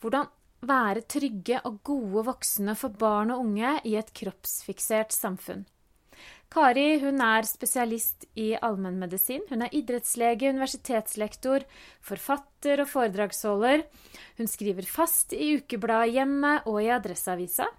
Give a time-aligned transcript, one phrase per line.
[0.03, 0.27] Hvordan
[0.67, 5.63] være trygge og gode voksne for barn og unge i et kroppsfiksert samfunn.
[6.51, 9.45] Kari hun er spesialist i allmennmedisin.
[9.49, 11.63] Hun er idrettslege, universitetslektor,
[12.03, 13.85] forfatter og foredragsholder.
[14.39, 17.71] Hun skriver fast i ukebladet Hjemmet og i Adresseavisa.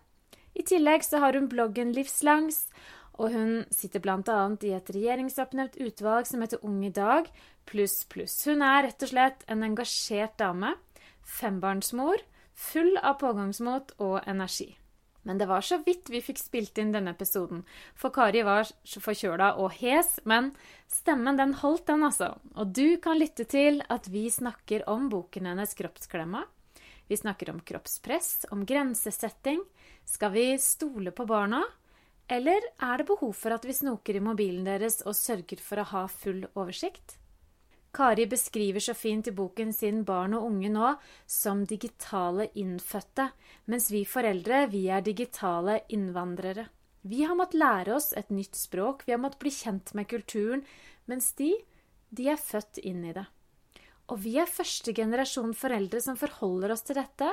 [0.56, 2.70] I tillegg så har hun bloggen Livslangs,
[3.22, 4.40] og hun sitter bl.a.
[4.66, 7.30] i et regjeringsoppnevnt utvalg som heter Ung i dag,
[7.70, 8.40] pluss, pluss.
[8.50, 10.74] Hun er rett og slett en engasjert dame.
[11.40, 12.26] Fembarnsmor.
[12.58, 14.72] Full av pågangsmot og energi.
[15.22, 17.62] Men det var så vidt vi fikk spilt inn denne episoden,
[17.94, 20.50] for Kari var forkjøla og hes, men
[20.90, 22.34] stemmen den holdt, den altså.
[22.58, 26.48] Og du kan lytte til at vi snakker om boken hennes 'Kroppsklemma'.
[27.08, 29.62] Vi snakker om kroppspress, om grensesetting.
[30.06, 31.64] Skal vi stole på barna?
[32.32, 35.90] Eller er det behov for at vi snoker i mobilen deres og sørger for å
[35.90, 37.18] ha full oversikt?
[37.92, 40.94] Kari beskriver så fint i boken sin barn og unge nå
[41.28, 43.26] som digitale innfødte,
[43.68, 46.70] mens vi foreldre, vi er digitale innvandrere.
[47.04, 50.64] Vi har måttet lære oss et nytt språk, vi har måttet bli kjent med kulturen,
[51.12, 51.50] mens de,
[52.16, 53.26] de er født inn i det.
[54.08, 57.28] Og vi er første generasjon foreldre som forholder oss til dette,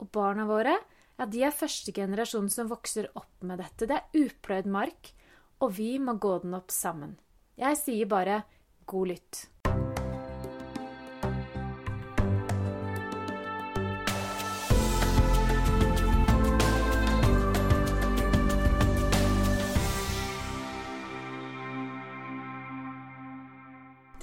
[0.00, 0.78] og barna våre,
[1.20, 3.88] ja, de er første generasjon som vokser opp med dette.
[3.88, 5.12] Det er upløyd mark,
[5.60, 7.18] og vi må gå den opp sammen.
[7.60, 8.42] Jeg sier bare
[8.88, 9.46] god lytt.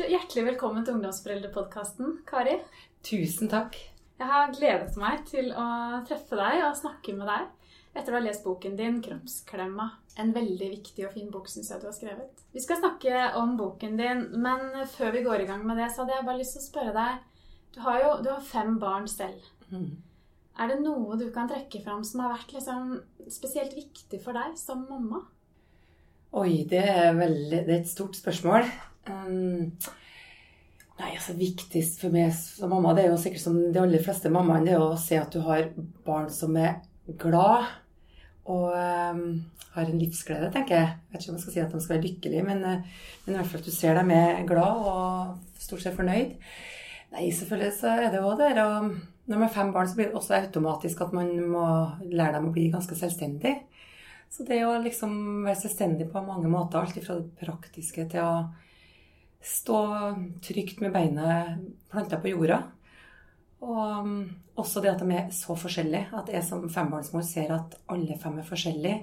[0.07, 2.53] hjertelig velkommen til Ungdomsforeldrepodkasten, Kari.
[3.03, 3.75] Tusen takk.
[4.17, 5.67] Jeg har gledet meg til å
[6.07, 7.53] treffe deg og snakke med deg
[7.97, 9.89] etter å ha lest boken din 'Kroppsklemma'.
[10.21, 12.41] En veldig viktig og fin bok, syns jeg du har skrevet.
[12.53, 16.01] Vi skal snakke om boken din, men før vi går i gang med det, så
[16.01, 17.23] hadde jeg bare lyst til å spørre deg
[17.75, 19.41] Du har jo du har fem barn selv.
[19.69, 19.97] Mm.
[20.57, 22.95] Er det noe du kan trekke fram som har vært liksom
[23.29, 25.21] spesielt viktig for deg som mamma?
[26.33, 28.65] Oi, det er, veldig, det er et stort spørsmål.
[29.05, 29.75] Um,
[30.97, 34.31] Nei, altså Viktigst for meg som mamma, det er jo sikkert som de aller fleste
[34.33, 35.69] mammaene, det er å se at du har
[36.07, 36.79] barn som er
[37.21, 37.67] glad
[38.47, 39.21] og um,
[39.75, 40.87] har en livsglede, tenker jeg.
[40.87, 43.35] Jeg vet ikke om jeg skal si at de skal være lykkelige, men, uh, men
[43.35, 46.33] i hvert fall at du ser dem er glad og stort sett fornøyd.
[47.13, 48.89] Nei, selvfølgelig så er det jo det og
[49.27, 51.65] Når man har fem barn, så blir det også automatisk at man må
[52.07, 53.57] lære dem å bli ganske selvstendig.
[54.31, 58.31] Så det å liksom være selvstendig på mange måter, alt fra det praktiske til å
[59.47, 59.79] stå
[60.43, 62.61] trygt med beinet planta på jorda.
[63.63, 64.19] Og um,
[64.59, 66.09] også det at de er så forskjellige.
[66.17, 68.99] At jeg som fembarnsmor ser at alle fem er forskjellige.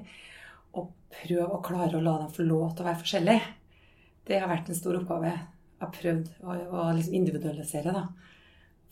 [0.79, 3.51] Og prøve å klare å la dem få lov til å være forskjellige.
[4.25, 5.33] Det har vært en stor oppgave.
[5.35, 8.07] Jeg har prøvd å, å liksom individualisere, da.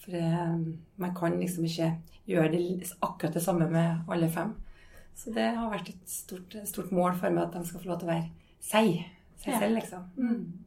[0.03, 0.57] For eh,
[1.01, 1.93] man kan liksom ikke
[2.29, 4.53] gjøre det akkurat det samme med alle fem.
[5.15, 8.01] Så det har vært et stort, stort mål for meg at de skal få lov
[8.01, 8.29] til å være
[8.63, 9.03] seg.
[9.43, 10.07] Seg selv, liksom.
[10.17, 10.62] Mm.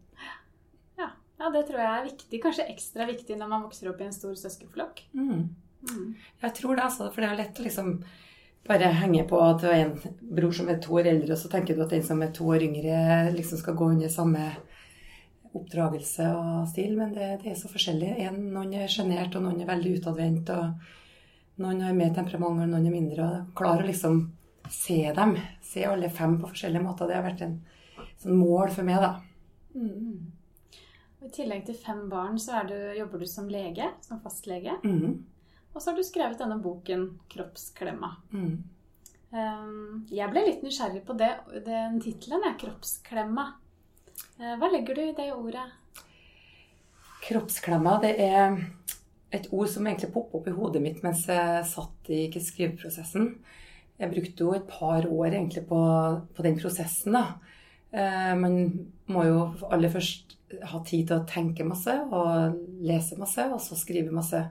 [1.40, 2.42] Ja, det tror jeg er viktig.
[2.44, 5.02] Kanskje ekstra viktig når man vokser opp i en stor søskenflokk.
[5.14, 5.50] Mm.
[5.86, 6.14] Mm.
[6.42, 7.10] Jeg tror det, altså.
[7.12, 7.92] For det er lett å liksom
[8.66, 9.98] bare henge på at du har en
[10.38, 12.48] bror som er to år eldre, og så tenker du at den som er to
[12.50, 13.02] år yngre,
[13.36, 14.48] liksom skal gå under samme
[15.56, 16.96] oppdragelse og stil.
[16.98, 18.16] Men det, det er så forskjellig.
[18.26, 20.50] En, noen er sjenert, og noen er veldig utadvendt.
[20.56, 23.28] og noen har mer temperament, og noen er mindre.
[23.28, 24.24] Og Klarer å liksom
[24.72, 25.36] se dem.
[25.64, 27.12] Se alle fem på forskjellige måter.
[27.12, 27.60] Det har vært en
[28.24, 29.14] sånn mål for meg, da.
[29.76, 30.35] Mm.
[31.26, 34.78] I tillegg til fem barn så du, jobber du som lege, som fastlege.
[34.86, 35.24] Mm.
[35.74, 38.12] Og så har du skrevet denne boken 'Kroppsklemma'.
[38.32, 38.56] Mm.
[39.36, 41.32] Um, jeg ble litt nysgjerrig på det,
[41.66, 43.48] den tittelen, 'Kroppsklemma'.
[44.38, 45.66] Uh, hva legger du i det ordet?
[47.26, 48.62] Kroppsklemma, det er
[49.34, 53.32] et ord som egentlig poppa opp i hodet mitt mens jeg satt i skriveprosessen.
[53.98, 55.82] Jeg brukte jo et par år egentlig på,
[56.36, 57.18] på den prosessen.
[57.18, 57.26] da.
[57.90, 58.62] Uh, man
[59.10, 59.40] må jo
[59.74, 64.42] aller først ha tid til å tenke masse og lese masse, og så skrive masse.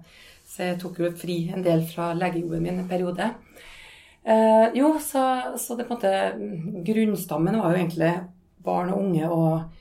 [0.45, 3.31] Så jeg tok jo fri en del fra legejobben min en periode.
[4.25, 5.23] Eh, jo, så,
[5.61, 8.13] så, det på en måte Grunnstammen var jo egentlig
[8.65, 9.81] barn og unge og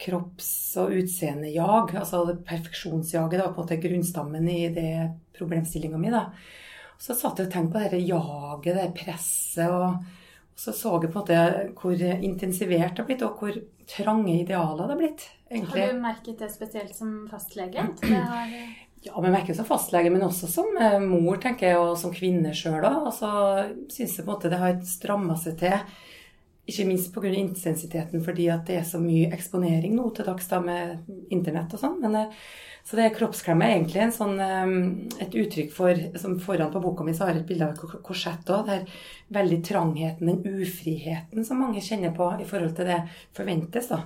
[0.00, 1.94] kropps- og utseendejag.
[1.96, 3.38] Altså perfeksjonsjaget.
[3.38, 4.92] Det var på en måte grunnstammen i det
[5.36, 6.12] problemstillinga mi.
[6.12, 6.28] da.
[6.98, 9.68] Så satt jeg og tenkte på dette jaget, det presset.
[9.68, 10.25] og
[10.56, 11.40] så så jeg på en måte
[11.76, 15.26] hvor intensivert det har blitt, og hvor trange idealer det har blitt.
[15.50, 15.82] Egentlig.
[15.82, 17.84] Har du merket det spesielt som fastlege?
[18.02, 18.54] Har...
[19.06, 22.14] Ja, vi merker det som fastlege, men også som eh, mor, tenker jeg, og som
[22.14, 22.82] kvinne sjøl.
[22.82, 23.30] Og så
[23.92, 25.76] syns jeg på en måte det har stramma seg til.
[26.66, 27.30] Ikke minst pga.
[27.30, 31.82] intensiteten, fordi at det er så mye eksponering nå til dags da med internett og
[31.82, 32.02] sånn.
[32.04, 32.32] Eh,
[32.86, 34.36] så det kroppsklemme er egentlig sånn,
[35.18, 38.02] et uttrykk for som Foran på boka mi så har jeg et bilde av et
[38.06, 38.68] korsett òg.
[38.70, 38.84] Er
[39.34, 43.00] veldig trangheten, den ufriheten som mange kjenner på i forhold til det
[43.34, 43.90] forventes.
[43.90, 44.04] da.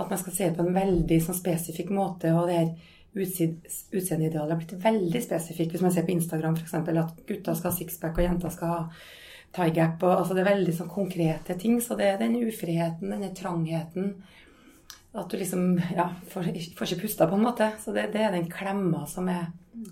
[0.00, 2.32] At man skal se på en veldig sånn spesifikk måte.
[2.32, 2.72] og det her
[3.12, 5.74] Utseendeidealet har blitt veldig spesifikt.
[5.74, 6.74] Hvis man ser på Instagram f.eks.
[6.74, 8.78] at gutta skal ha sixpack og jenter skal ha
[9.54, 10.02] tie gap.
[10.02, 11.80] Og, altså det er veldig sånn konkrete ting.
[11.84, 14.14] Så det er den ufriheten, denne trangheten
[15.12, 16.46] at du liksom ja, får,
[16.76, 17.68] får ikke pusta, på en måte.
[17.82, 19.50] Så det, det er den klemma som jeg,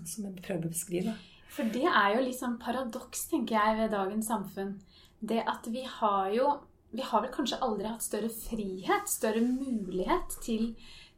[0.09, 1.13] som jeg, prøver å beskrive.
[1.51, 4.75] For det er jo litt sånn paradoks, tenker jeg, ved dagens samfunn.
[5.21, 6.51] Det at vi har jo
[6.91, 10.73] Vi har vel kanskje aldri hatt større frihet, større mulighet til,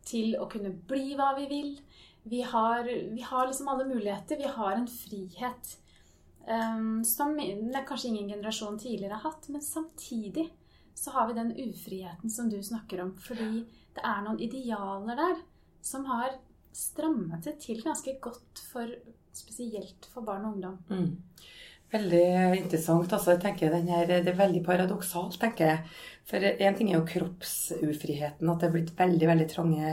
[0.06, 1.72] til å kunne bli hva vi vil.
[2.30, 4.38] Vi har, vi har, liksom alle muligheter.
[4.38, 5.72] Vi har en frihet
[6.48, 7.36] um, som
[7.88, 9.50] kanskje ingen generasjon tidligere har hatt.
[9.50, 10.50] Men samtidig
[10.94, 13.16] så har vi den ufriheten som du snakker om.
[13.18, 15.42] Fordi det er noen idealer der
[15.84, 16.38] som har
[16.74, 18.90] strammet det til ganske godt for
[19.34, 20.80] spesielt for barn og ungdom.
[20.90, 21.12] Mm.
[21.94, 23.14] Veldig interessant.
[23.14, 25.80] Altså, jeg tenker her, Det er veldig paradoksalt, tenker jeg.
[26.26, 29.92] For én ting er jo kroppsufriheten, at det er blitt veldig veldig trange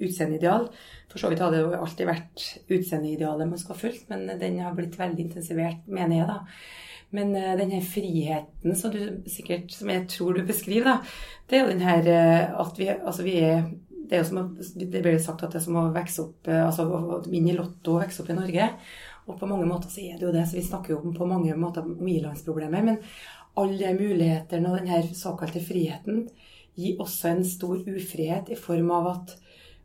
[0.00, 0.68] utseendeideal.
[1.10, 4.58] For så vidt har det jo alltid vært utseendeidealet man skal ha fulgt, men den
[4.64, 6.40] har blitt veldig intensivert, mener jeg, da.
[7.14, 11.16] Men uh, denne friheten som, du, sikkert, som jeg tror du beskriver, da,
[11.50, 13.66] det er jo den her uh, at vi, altså vi er
[14.04, 16.64] det, er jo som det blir sagt at det er som å vokse opp, uh,
[16.66, 18.68] altså å vinne i Lotto og vokse opp i Norge.
[19.24, 20.44] Og på mange måter så er det jo det.
[20.48, 22.84] Så vi snakker jo på mange måter om ilandsproblemer.
[22.84, 22.98] Men
[23.60, 26.26] alle mulighetene og denne såkalte friheten
[26.74, 29.34] gir også en stor ufrihet i form av at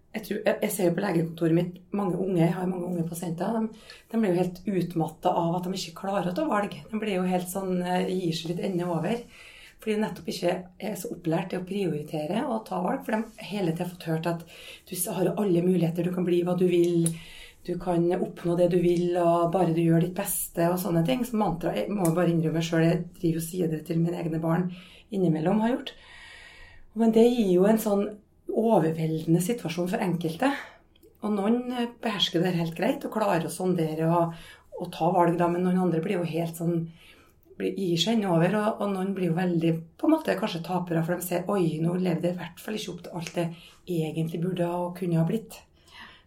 [0.09, 3.06] jeg, tror, jeg, jeg, ser jo på legekontoret mitt mange unge, jeg har mange unge
[3.09, 3.53] pasienter.
[3.53, 6.73] De, de blir jo helt utmatta av at de ikke klarer å ta valg.
[6.89, 9.21] De blir jo helt sånn, eh, gir seg litt ende over.
[9.79, 10.56] Fordi de nettopp ikke
[10.89, 13.03] er så opplært til å prioritere og ta valg.
[13.06, 14.41] For de hele tida fått hørt at
[14.89, 17.05] du har alle muligheter, du kan bli hva du vil.
[17.67, 21.21] Du kan oppnå det du vil, og bare du gjør ditt beste og sånne ting.
[21.27, 24.41] Så mantra jeg må bare innrømme sjøl, jeg driver og sier det til mine egne
[24.41, 24.72] barn
[25.13, 25.93] innimellom har gjort.
[27.00, 28.03] Men det gir jo en sånn
[28.50, 30.51] overveldende situasjon for enkelte.
[31.25, 34.36] Og noen behersker det helt greit og klarer å sondere og,
[34.79, 36.88] og ta valg, da, men noen andre blir jo helt sånn
[37.60, 41.20] gir seg over, og, og, noen blir jo veldig på en måte kanskje tapere, for
[41.20, 43.46] de ser oi, nå levde jeg i hvert fall ikke opp til alt det
[43.89, 45.60] egentlig burde og kunne ha blitt.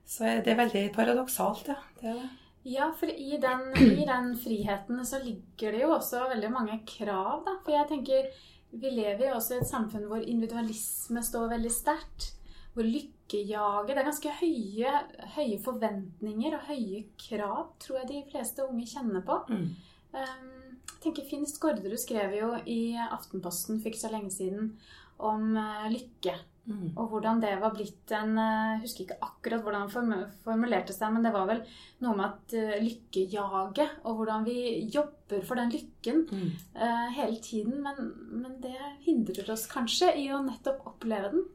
[0.05, 1.79] Så det er veldig paradoksalt, ja.
[2.03, 2.31] Det det.
[2.69, 7.41] Ja, for i den, i den, friheten så ligger det jo også veldig mange krav,
[7.47, 7.57] da.
[7.65, 8.29] For jeg tenker
[8.73, 12.33] vi lever jo også i et samfunn hvor individualisme står veldig sterkt.
[12.73, 14.93] Hvor lykkejaget Det er ganske høye,
[15.35, 19.37] høye, forventninger og høye krav, tror jeg de fleste unge kjenner på.
[19.53, 19.67] Mm.
[20.13, 24.73] Um, jeg tenker Finn Skårderud skrev jo i Aftenposten for ikke så lenge siden
[25.21, 26.39] om uh, lykke.
[26.63, 26.93] Mm.
[26.95, 31.11] Og hvordan det var blitt en Jeg uh, husker ikke akkurat hvordan han formulerte seg,
[31.11, 31.63] men det var vel
[32.05, 36.53] noe med at uh, lykkejaget, og hvordan vi jobber for den lykken mm.
[36.79, 37.81] uh, hele tiden.
[37.83, 41.49] Men, men, det hindrer oss kanskje i å nettopp oppleve den.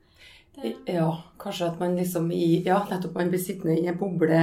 [0.58, 0.74] Det...
[0.92, 1.08] Ja,
[1.40, 4.42] kanskje at man liksom i Ja, nettopp man blir sittende i en boble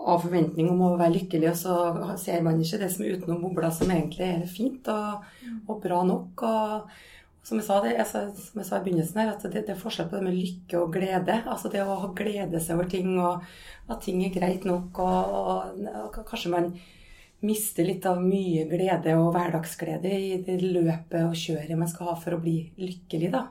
[0.00, 3.42] av forventning om å være lykkelig, og så ser man ikke det som er utenom
[3.44, 5.62] bobla, som egentlig er fint og, mm.
[5.68, 6.46] og bra nok.
[6.48, 6.92] og
[7.42, 9.80] som jeg sa, det, altså, som jeg sa i begynnelsen her, at det, det, er
[9.80, 11.40] forskjell på det med lykke og glede.
[11.48, 13.44] Altså det å glede seg over ting, og
[13.90, 16.72] at ting er greit nok, og, og, og kanskje man
[17.40, 22.18] mister litt av mye glede og hverdagsglede i det løpet og kjøret man skal ha
[22.20, 23.46] for å bli lykkelig, da.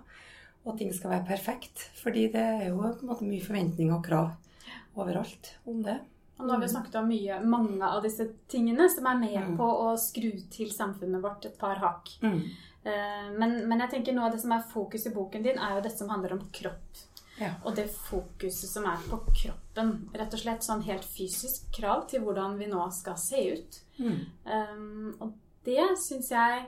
[0.67, 1.87] Og ting skal være perfekt.
[1.97, 5.97] Fordi det er jo måte mye forventninger og krav overalt om det.
[6.39, 9.57] Og nå har vi snakket om mye, mange av disse tingene som er med Mm.
[9.57, 12.13] på å skru til samfunnet vårt et par hakk.
[12.21, 12.43] Mm.
[12.85, 15.75] Eh, Men, men jeg tenker noe av det som er fokus i boken din, er
[15.75, 17.03] jo dette som handler om kropp.
[17.39, 17.53] Ja.
[17.63, 19.93] Og det fokuset som er på kroppen.
[20.13, 23.79] Rett og slett sånn helt fysisk krav til hvordan vi nå skal se ut.
[23.99, 24.17] Mm.
[24.43, 26.65] Um, og det syns jeg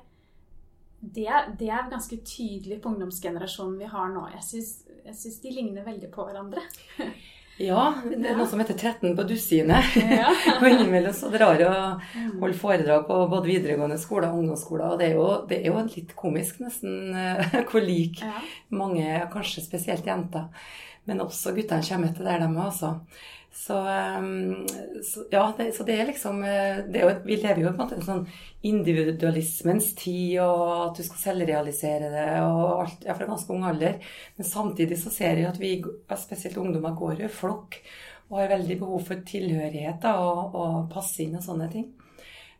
[1.01, 1.27] det,
[1.59, 4.27] det er ganske tydelig på ungdomsgenerasjonen vi har nå.
[4.35, 4.67] Jeg
[5.17, 6.61] syns de ligner veldig på hverandre.
[7.61, 9.95] Ja, det er noe som heter 13 på dusinet.
[10.01, 10.29] Ja.
[10.59, 12.05] og innimellom så drar jeg og
[12.41, 14.87] holder foredrag på både videregående skoler og ungdomsskoler.
[14.93, 18.33] Og det er jo, det er jo litt komisk nesten eh, hvor lik Ja.
[18.73, 20.47] mange, kanskje spesielt jenter,
[21.09, 22.95] men også guttene kommer etter der de er, altså.
[23.53, 24.67] Så, um,
[25.03, 27.73] så ja, det, så det er liksom eh, det er jo, Vi lever jo på
[27.73, 28.21] en måte en sånn
[28.63, 33.99] individualismens tid, og at du skal selvrealisere det, og alt, ja, fra ganske ung alder.
[34.37, 35.73] Men samtidig så ser jeg at vi,
[36.23, 37.79] spesielt ungdommer, går jo i flokk
[38.31, 41.89] og har veldig behov for tilhørighet da, og, og passe inn og sånne ting.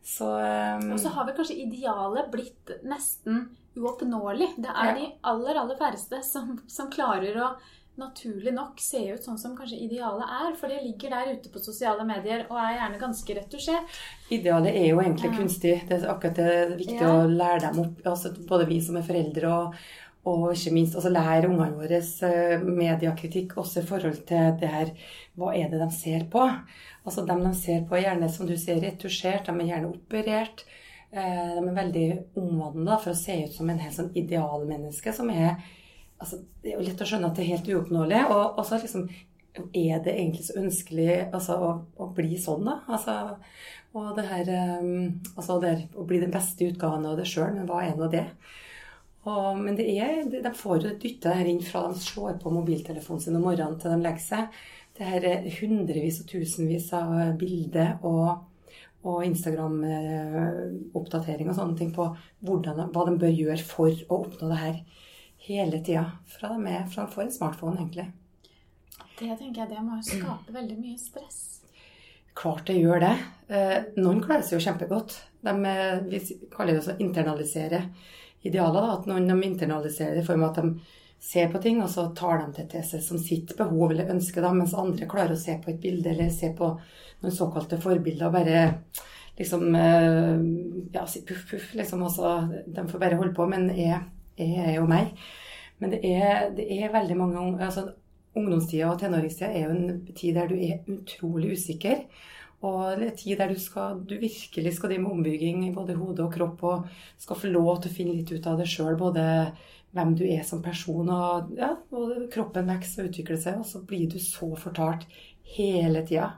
[0.04, 3.46] Så um, Og så har vi kanskje idealet blitt nesten
[3.80, 4.50] uoppnåelig.
[4.60, 4.96] Det er Ja.
[4.98, 7.54] de aller, aller færreste som, som klarer å
[8.00, 10.54] naturlig nok se ut sånn som kanskje idealet er.
[10.60, 13.98] For det ligger der ute på sosiale medier og er gjerne ganske retusjert.
[14.32, 15.74] Idealet er jo egentlig kunstig.
[15.90, 17.10] Det er akkurat det er viktig Ja.
[17.12, 18.00] å lære dem opp.
[18.06, 19.76] Altså, både vi som er foreldre og,
[20.26, 24.92] og ikke minst altså, lære ungene våre eh, mediekritikk også i forhold til det her
[25.36, 26.44] Hva er det de ser på?
[27.06, 29.46] Altså Dem de ser på, er gjerne som du sier, retusjert.
[29.48, 30.66] De er gjerne operert.
[31.12, 32.08] Eh, de er veldig
[32.40, 35.58] omvandla for å se ut som en helt sånn idealmenneske som er
[36.22, 38.24] altså, Det er jo lett å skjønne at det er helt uoppnåelig.
[38.30, 39.10] Og, og så liksom
[39.60, 42.78] er det egentlig så ønskelig altså, å, å bli sånn, da?
[42.88, 43.36] Altså,
[43.98, 44.46] og det her
[44.80, 47.98] um, altså det her, å bli den beste utgaven av det sjøl, men hva er
[48.00, 48.28] nå det?
[49.28, 53.22] Og, men det er, de får jo dytta her inn fra de slår på mobiltelefonen
[53.22, 54.44] sin om morgenen til de legger seg.
[54.98, 57.08] Det her er hundrevis og tusenvis av
[57.40, 58.28] bilder og,
[59.06, 62.04] og Instagram-oppdatering og sånne ting på
[62.48, 64.78] hvordan, hva de bør gjøre for å oppnå det her
[65.48, 66.06] hele tida.
[66.30, 68.08] Fra de, er, fra de får en smartphone, egentlig.
[69.20, 71.42] Det tenker jeg det må jo skape veldig mye stress.
[72.38, 73.14] Klart det gjør det.
[73.52, 75.18] Eh, noen klarer seg jo kjempegodt.
[75.44, 76.22] De, eh, vi
[76.54, 77.84] kaller det å internalisere
[78.48, 78.82] idealer.
[78.82, 78.98] Da.
[78.98, 82.08] At noen de internaliserer det i form av at de ser på ting, og så
[82.18, 85.42] tar de det til seg som sitt behov eller ønske, da, mens andre klarer å
[85.42, 86.72] se på et bilde eller se på
[87.22, 88.64] noen såkalte forbilder og bare
[89.38, 90.42] liksom eh,
[90.96, 92.02] Ja, si puff, puff, liksom.
[92.04, 92.34] Altså,
[92.66, 93.46] de får bare holde på.
[93.48, 94.02] Men jeg,
[94.46, 95.14] er jo meg.
[95.82, 97.90] Men det er, det er veldig mange altså,
[98.38, 102.06] Ungdomstida og tenåringstida er jo en tid der du er utrolig usikker.
[102.62, 105.74] Og det er en tid der du, skal, du virkelig skal drive med ombygging i
[105.76, 106.86] både hode og kropp og
[107.20, 108.94] skal få lov til å finne litt ut av det sjøl.
[109.00, 109.26] Både
[109.92, 113.60] hvem du er som person, og, ja, og kroppen vokser og utvikler seg.
[113.60, 115.04] Og så blir du så fortalt
[115.58, 116.32] hele tida.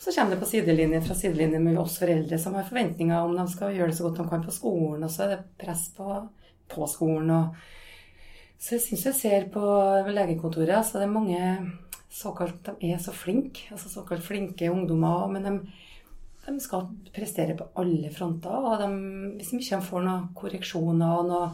[0.00, 3.44] Så kommer det på sidelinje fra sidelinje med oss foreldre som har forventninger om de
[3.52, 6.06] skal gjøre det så godt de kan på skolen, og så er det press på,
[6.70, 7.30] på skolen.
[7.30, 9.62] og så jeg syns jeg ser på
[10.12, 11.44] legekontoret altså det er mange
[12.10, 15.52] såkalt De er så flinke, altså såkalt flinke ungdommer, men de,
[16.46, 18.50] de skal prestere på alle fronter.
[18.50, 18.88] Og de,
[19.38, 21.52] hvis de ikke får noen korreksjoner og noe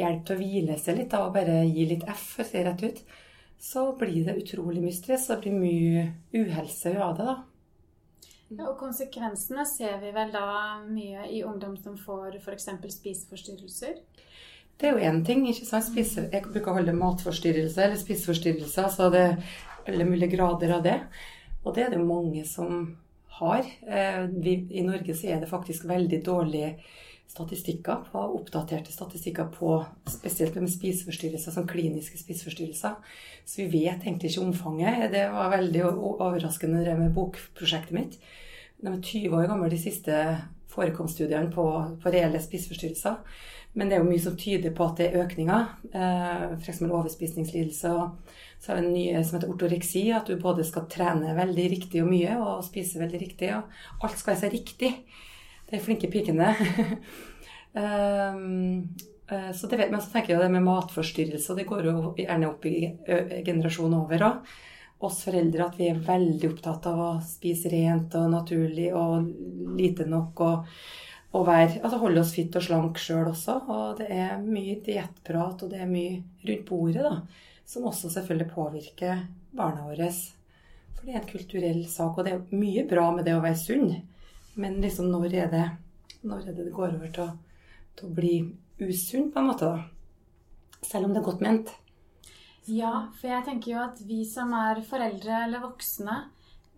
[0.00, 2.64] hjelp til å hvile seg litt da, og bare gi litt F, for å si
[2.64, 3.02] rett ut,
[3.60, 6.04] så blir det utrolig mye stress og det blir mye
[6.40, 7.28] uhelse av det.
[7.28, 7.36] da.
[8.48, 10.46] Ja, og konsekvensene ser vi vel da
[10.86, 12.70] mye i ungdom som får f.eks.
[12.96, 13.98] spiseforstyrrelser.
[14.78, 15.42] Det er jo én ting.
[15.50, 15.88] ikke sant?
[15.88, 19.36] Spise, jeg bruker å holde matforstyrrelse eller spiseforstyrrelser, så det er
[19.88, 21.00] alle mulige grader av det.
[21.64, 22.84] Og det er det mange som
[23.40, 23.66] har.
[23.86, 26.76] Eh, vi, I Norge så er det faktisk veldig dårlige
[27.28, 29.72] statistikker, på, oppdaterte statistikker på
[30.08, 32.94] spesielt med spiseforstyrrelser, som kliniske spiseforstyrrelser.
[33.44, 35.10] Så vi vet egentlig ikke omfanget.
[35.12, 38.16] Det var veldig overraskende det med bokprosjektet mitt.
[38.78, 40.16] De er 20 år gamle, de siste
[40.72, 41.68] forekomststudiene på,
[41.98, 43.18] på reelle spiseforstyrrelser.
[43.76, 45.66] Men det er jo mye som tyder på at det er økninger.
[45.92, 46.80] Eh, F.eks.
[46.86, 47.98] overspisningslidelser.
[48.58, 52.02] Så er det en ny som heter ortoreksi, at du både skal trene veldig riktig
[52.02, 53.52] og mye, og spise veldig riktig.
[53.54, 54.92] Og alt skal være så riktig.
[55.68, 56.54] Er flinke pikene.
[57.76, 58.88] um,
[59.30, 62.48] eh, så det vet, men så tenker jeg det med matforstyrrelse, det går jo gjerne
[62.48, 62.78] opp i
[63.44, 64.56] generasjonen over òg.
[65.06, 69.28] Oss foreldre at vi er veldig opptatt av å spise rent og naturlig og
[69.78, 70.40] lite nok.
[70.42, 70.64] og
[71.36, 73.58] og være, altså holde oss fit og slank sjøl også.
[73.68, 77.14] Og det er mye diettprat og det er mye rundt bordet da,
[77.68, 80.08] som også selvfølgelig påvirker barna våre.
[80.94, 83.60] For det er en kulturell sak, og det er mye bra med det å være
[83.60, 83.92] sunn.
[84.58, 85.66] Men liksom når er det
[86.26, 87.28] når er det det går over til å,
[87.98, 88.32] til å bli
[88.82, 89.68] usunn, på en måte?
[89.68, 90.80] da?
[90.82, 91.70] Selv om det er godt ment.
[92.68, 96.18] Ja, for jeg tenker jo at vi som er foreldre eller voksne,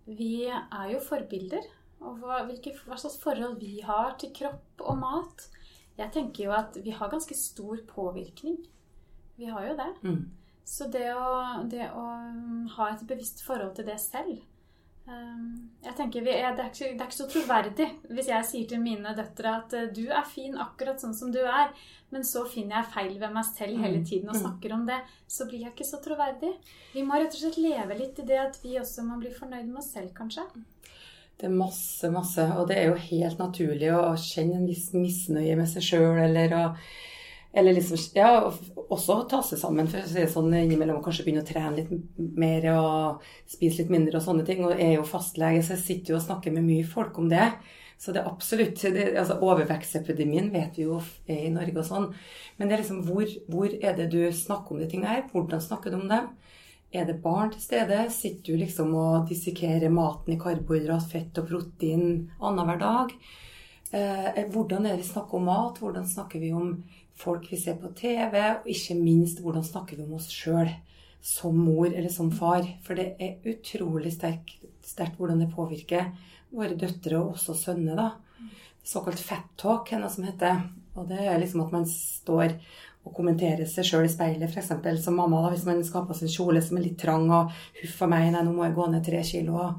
[0.07, 1.64] vi er jo forbilder.
[2.00, 5.49] Og hva, hvilke, hva slags forhold vi har til kropp og mat.
[5.99, 8.57] Jeg tenker jo at vi har ganske stor påvirkning.
[9.37, 9.90] Vi har jo det.
[10.04, 10.23] Mm.
[10.64, 12.04] Så det å, det å
[12.76, 14.38] ha et bevisst forhold til det selv
[15.11, 18.47] um, jeg tenker vi er, det, er ikke, det er ikke så troverdig hvis jeg
[18.47, 21.73] sier til mine døtre at uh, du er fin akkurat sånn som du er,
[22.14, 24.07] men så finner jeg feil ved meg selv hele Mm.
[24.07, 24.42] tiden og Mm.
[24.45, 26.52] snakker om det, så blir jeg ikke så troverdig.
[26.95, 29.66] Vi må rett og slett leve litt i det at vi også må bli fornøyd
[29.66, 30.47] med oss selv, kanskje.
[31.40, 32.44] Det er masse, masse.
[32.61, 36.76] Og det er jo helt naturlig å kjenne en viss misnøye med seg sjøl, eller
[37.52, 38.52] eller liksom, ja,
[38.94, 42.20] også ta seg sammen for å si det sånn innimellom kanskje begynne å trene litt
[42.38, 44.62] mer og spise litt mindre og sånne ting.
[44.62, 47.26] Og jeg er jo fastlege, så jeg sitter jo og snakker med mye folk om
[47.32, 47.49] det.
[48.00, 52.06] Så det er absolutt det, altså Overvekstepidemien vet vi jo er i Norge og sånn.
[52.56, 55.26] Men det er liksom hvor, hvor er det du snakker om de tingene her?
[55.35, 56.30] Hvordan snakker du om dem?
[56.90, 58.00] Er det barn til stede?
[58.11, 63.12] Sitter du liksom og dissekerer maten i karbohydrat, fett og protein annenhver dag?
[63.94, 65.78] Eh, hvordan er det vi snakker om mat?
[65.78, 66.73] Hvordan snakker vi om
[67.14, 68.35] folk vi ser på TV?
[68.56, 70.73] Og ikke minst, hvordan snakker vi om oss sjøl
[71.23, 72.66] som mor eller som far?
[72.82, 76.11] For det er utrolig sterkt hvordan det påvirker
[76.50, 78.02] våre døtre og også sønner.
[78.02, 78.11] da.
[78.82, 80.64] Såkalt fat talk, er noe som heter.
[80.99, 82.59] Og det er liksom at man står
[83.07, 85.02] og kommentere seg sjøl i speilet, f.eks.
[85.02, 87.52] som mamma, da, hvis man skal ha på seg kjole som er litt trang, og
[87.80, 89.71] 'huff a meg, nei, nå må jeg gå ned tre kilo'.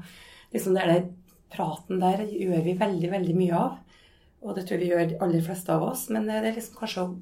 [0.52, 1.04] Liksom det der
[1.52, 3.78] praten der gjør vi veldig, veldig mye av.
[4.42, 6.08] Og det tror vi gjør de aller fleste av oss.
[6.10, 7.14] Men det er liksom kanskje å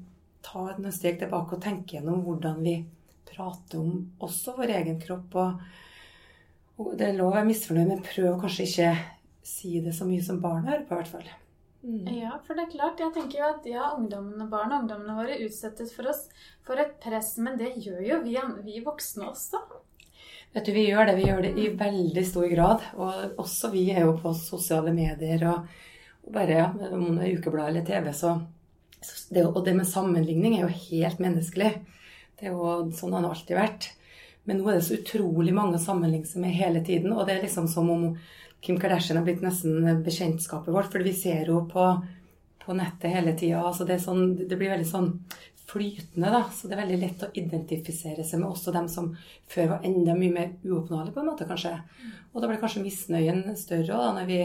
[0.45, 2.79] ta et steg tilbake og tenke gjennom hvordan vi
[3.29, 5.37] prater om også vår egen kropp.
[5.37, 5.61] Og,
[6.81, 8.95] og det er lov å være misfornøyd, men prøv kanskje ikke
[9.45, 11.31] si det så mye som barn hører på, i hvert fall.
[11.83, 12.05] Mm.
[12.13, 12.99] Ja, for det er klart.
[13.01, 16.27] Jeg tenker jo at ja, ungdommene, barn og ungdommene våre utsettes for oss
[16.67, 18.35] for et press, men det gjør jo vi,
[18.67, 19.61] vi voksne også.
[20.53, 21.15] Vet du, Vi gjør det.
[21.17, 22.83] Vi gjør det i veldig stor grad.
[22.99, 25.69] Og også vi er jo på sosiale medier og,
[26.27, 28.35] og bare ja, om det er ukeblad eller TV, så,
[28.99, 31.73] så det, Og det med sammenligning er jo helt menneskelig.
[32.37, 33.89] Det er jo Sånn har det alltid vært.
[34.49, 37.13] Men nå er det så utrolig mange sammenligninger som er hele tiden.
[37.13, 38.05] Og det er liksom som om
[38.61, 40.91] Kim Kardashian har blitt nesten bekjentskapet vårt.
[40.93, 41.85] For vi ser jo på,
[42.61, 43.63] på nettet hele tida.
[43.65, 45.11] Altså det, sånn, det blir veldig sånn
[45.71, 46.43] flytende, da.
[46.53, 49.11] Så det er veldig lett å identifisere seg med også dem som
[49.51, 51.77] før var enda mye mer uoppnåelige, på en måte, kanskje.
[52.33, 54.41] Og da blir kanskje misnøyen større da, når vi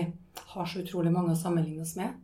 [0.55, 2.15] har så utrolig mange å sammenligne oss med.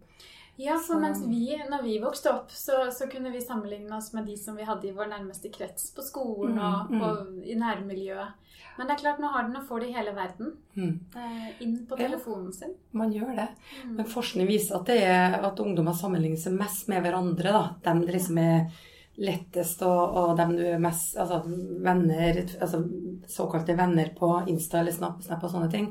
[0.60, 4.26] Ja, for mens vi, når vi vokste opp, så, så kunne vi sammenligne oss med
[4.28, 7.00] de som vi hadde i vår nærmeste krets på skolen Mm, og mm.
[7.00, 8.34] på, i nærmiljøet.
[8.76, 10.52] Men det er klart, nå har den og får det i hele verden.
[10.76, 10.92] Mm.
[11.16, 12.06] Eh, inn på Ja.
[12.06, 12.74] telefonen sin.
[12.92, 13.48] Man gjør det.
[13.84, 13.96] Mm.
[13.96, 17.52] Men forskning viser at, det er, at ungdommer sammenligner seg mest med hverandre.
[17.52, 17.64] da.
[17.84, 18.70] De liksom er
[19.20, 21.42] lettest, og, og dem du er mest Altså
[21.84, 22.80] venner, altså
[23.28, 25.90] såkalte venner på Insta eller Snap, Snap og sånne ting.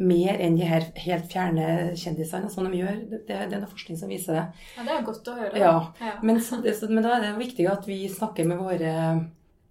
[0.00, 2.48] Mer enn de her helt fjerne kjendisene.
[2.52, 3.02] Sånn de gjør.
[3.10, 4.46] Det, det er noe forskning som viser det.
[4.78, 5.60] Ja, det er godt å høre.
[5.60, 5.74] Ja.
[6.00, 6.14] Ja.
[6.22, 8.94] Men, men da er det viktig at vi snakker med våre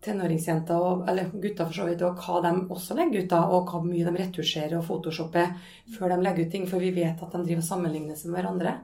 [0.05, 3.71] tenåringsjenter, og, eller gutter for så vidt, og hva de også legger ut, da, og
[3.71, 5.51] hvor mye de retusjerer og photoshopper
[5.95, 8.39] før de legger ut ting, for vi vet at de driver og sammenligner seg med
[8.39, 8.77] hverandre.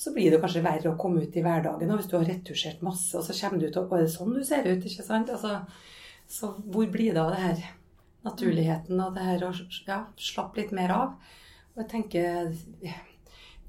[0.00, 2.82] Så blir det kanskje verre å komme ut i hverdagen og hvis du har retusjert
[2.84, 4.84] masse, og så kommer du og «Å, er sånn du ser ut?
[4.84, 5.30] ikke sant?
[5.30, 5.60] Altså,
[6.30, 7.64] så hvor blir det av det her
[8.24, 9.52] naturligheten og det her å
[9.86, 11.34] ja, slappe litt mer av?
[11.74, 12.54] Og jeg tenker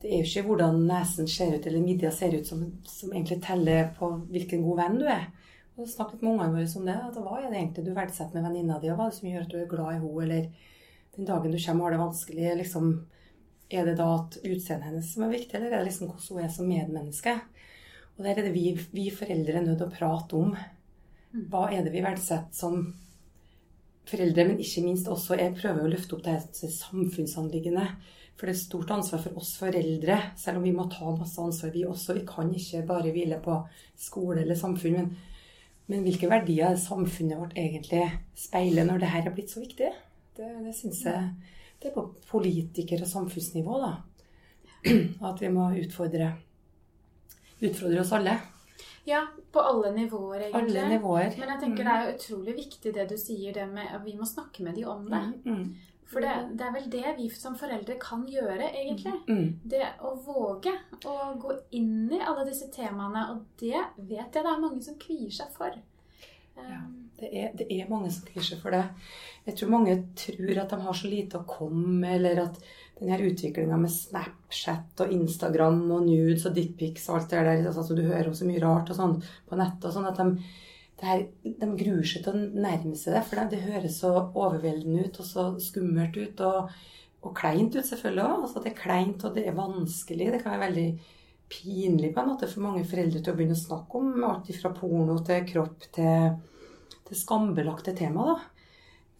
[0.01, 3.39] det er jo ikke hvordan nesen ser ut eller midja ser ut som, som egentlig
[3.41, 5.29] teller på hvilken god venn du er.
[5.75, 6.95] Og Snakk litt med ungene våre om det.
[7.07, 9.29] at Hva er det egentlig du verdsetter med venninna di, og hva er det som
[9.29, 10.75] gjør at du er glad i henne, eller
[11.15, 12.91] den dagen du kommer og har det vanskelig, liksom,
[13.75, 16.43] er det da at utseendet hennes som er viktig, eller er det liksom hvordan hun
[16.43, 17.35] er som medmenneske?
[18.15, 20.53] Og der er det vi, vi foreldre er nødt til å prate om.
[21.51, 22.85] Hva er det vi verdsetter som
[24.07, 27.87] foreldre, men ikke minst også Jeg prøver å løfte opp det her samfunnsanliggende.
[28.35, 31.39] For det er et stort ansvar for oss foreldre, selv om vi må ta masse
[31.39, 32.17] ansvar, vi også.
[32.17, 33.61] Vi kan ikke bare hvile på
[33.99, 34.97] skole eller samfunn.
[34.99, 35.13] Men,
[35.91, 38.03] men hvilke verdier er samfunnet vårt egentlig
[38.35, 39.91] speiler når det her er blitt så viktig?
[40.35, 41.29] Det, det syns jeg
[41.81, 43.93] det er på politiker- og samfunnsnivå, da.
[45.29, 46.33] At vi må utfordre,
[47.61, 48.35] utfordre oss alle.
[49.05, 50.79] Ja, på alle nivåer, egentlig.
[50.81, 51.35] Alle nivåer.
[51.39, 54.25] Men jeg tenker det er utrolig viktig det du sier, det med at vi må
[54.25, 55.21] snakke med de om det.
[55.45, 55.67] Mm,
[56.09, 59.13] For det, det er vel det vi som foreldre kan gjøre, egentlig.
[59.29, 60.73] mm, Det å våge
[61.05, 64.97] å gå inn i alle disse temaene, og det vet jeg det er mange som
[65.01, 65.77] kvier seg for.
[66.55, 66.81] Ja,
[67.19, 68.83] det er, det er mange som kvier seg for det.
[69.45, 72.59] Jeg tror mange tror at de har så lite å komme med, eller at
[72.99, 77.95] denne utviklinga med Snapchat og Instagram og nudes og dickpics og alt det der altså,
[77.95, 79.17] Du hører om så mye rart og sånn
[79.49, 80.47] på nettet og sånn at de,
[81.03, 83.23] her, de gruer seg til å nærme seg det.
[83.27, 86.45] For det, det høres så overveldende ut og så skummelt ut.
[86.45, 86.75] og
[87.25, 88.41] og kleint ut, selvfølgelig òg.
[88.45, 90.31] Altså, det er kleint, og det er vanskelig.
[90.33, 90.89] Det kan være veldig
[91.51, 94.71] pinlig på en måte for mange foreldre til å begynne å snakke om alt fra
[94.75, 96.35] porno til kropp til,
[97.07, 98.33] til skambelagte tema.
[98.33, 98.37] da.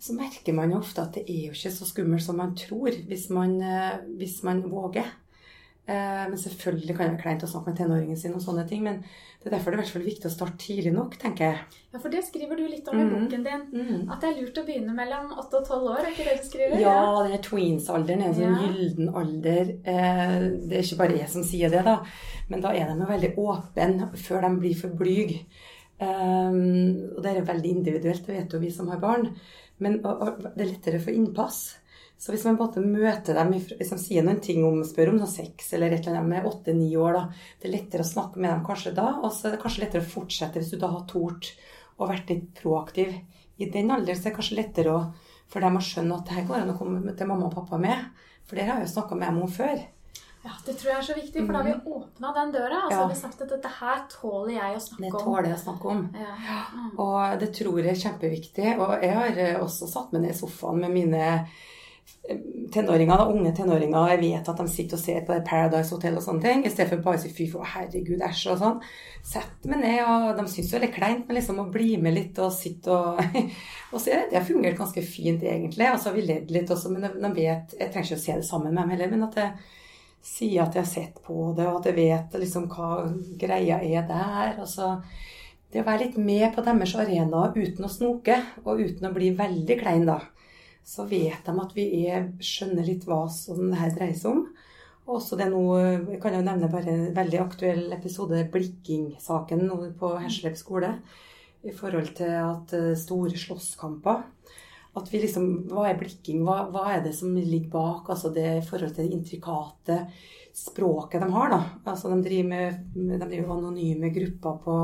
[0.02, 2.98] Så merker man jo ofte at det er jo ikke så skummelt som man tror,
[3.08, 5.08] hvis man, eh, hvis man våger.
[5.86, 8.82] Eh, men selvfølgelig kan det være kleint å snakke med tenåringen sin om sånne ting.
[8.86, 11.52] Men det er derfor det er i hvert fall viktig å starte tidlig nok, tenker
[11.52, 11.82] jeg.
[11.94, 13.12] Ja, for det skriver du litt om i mm.
[13.14, 13.68] boken din.
[13.70, 14.00] Mm.
[14.10, 16.50] At det er lurt å begynne mellom 8 og 12 år, er ikke det du
[16.50, 16.82] skriver?
[16.82, 16.98] Ja,
[17.30, 18.66] den tweens-alderen er en sånn ja.
[18.66, 19.72] gylden alder.
[19.94, 22.00] Eh, det er ikke bare jeg som sier det, da.
[22.50, 25.40] Men da er de veldig åpne før de blir for blyge.
[25.96, 29.30] Og det er veldig individuelt, det vet jo vi som har barn.
[29.80, 31.62] Men det er lettere å få innpass.
[32.26, 35.12] Så hvis man på en måte møter dem, hvis de sier noen ting om, spør
[35.12, 38.42] om sex eller et eller annet med åtte-ni år, da, det er lettere å snakke
[38.42, 39.12] med dem kanskje da.
[39.20, 41.52] Og så er det kanskje lettere å fortsette hvis du da har tort
[42.00, 43.12] og vært litt proaktiv.
[43.62, 45.04] I den alderen så er det kanskje lettere å,
[45.54, 47.78] for dem å skjønne at det her går an å komme til mamma og pappa
[47.86, 48.10] med.
[48.50, 49.86] For det har jeg jo snakka med dem om før.
[50.48, 51.94] Ja, Det tror jeg er så viktig, for da har vi mm.
[52.00, 52.82] åpna den døra.
[52.88, 55.14] Altså, så har vi sagt at dette her tåler jeg å snakke om.
[55.14, 56.04] Det tåler jeg å snakke om.
[56.26, 56.60] Ja.
[56.74, 56.92] Mm.
[57.06, 58.68] Og det tror jeg er kjempeviktig.
[58.82, 61.32] Og jeg har eh, også satt meg ned i sofaen med mine
[62.72, 66.24] tenåringer, unge tenåringer, jeg vet at de sitter og ser på det Paradise Hotel og
[66.26, 68.80] sånne ting, i stedet for bare å si fy for herregud, æsj og sånn.
[69.26, 72.18] Sett meg ned, og de syns jo det er kleint, men liksom å bli med
[72.18, 73.22] litt og sitte og
[73.94, 75.88] Og så det har fungert ganske fint, egentlig.
[75.92, 78.40] Og så har vi ledd litt også, men de vet Jeg trenger ikke å se
[78.42, 79.54] det sammen med dem heller, men at jeg
[80.26, 83.06] sier at jeg har sett på det, og at jeg vet liksom hva
[83.40, 84.58] greia er der.
[84.60, 84.96] og så
[85.72, 89.34] det å være litt med på deres arena uten å snoke, og uten å bli
[89.38, 90.22] veldig klein, da
[90.86, 94.44] så vet de at vi er, skjønner litt hva som det her dreier seg om.
[95.06, 95.62] Og også det nå,
[96.14, 99.68] jeg kan jo nevne bare en veldig aktuell episode, blikking-saken
[100.00, 100.96] på Hersleb skole.
[101.66, 104.24] I forhold til at eh, store slåsskamper.
[104.96, 106.44] At vi liksom, Hva er blikking?
[106.46, 108.10] Hva, hva, er det som ligger bak?
[108.14, 110.00] altså det I forhold til det intrikate
[110.56, 111.50] språket de har.
[111.52, 111.62] da.
[111.86, 114.78] Altså De driver med, de driver anonyme grupper på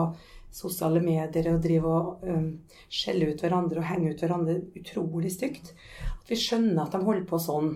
[0.51, 2.47] sosiale medier og drive og um,
[2.91, 5.73] skjelle ut hverandre og henge ut hverandre utrolig stygt.
[6.19, 7.73] At vi skjønner at de holder på sånn.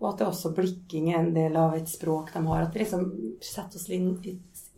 [0.00, 2.66] Og at det også blikking er en del av et språk de har.
[2.66, 3.06] At vi liksom
[3.44, 4.16] setter oss inn,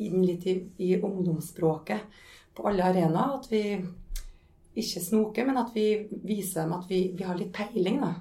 [0.02, 2.20] inn litt i, i, ungdomsspråket
[2.56, 3.38] på alle arenaer.
[3.38, 3.62] At vi
[4.76, 5.88] ikke snoker, men at vi
[6.26, 8.02] viser dem at vi, vi har litt peiling.
[8.04, 8.14] da.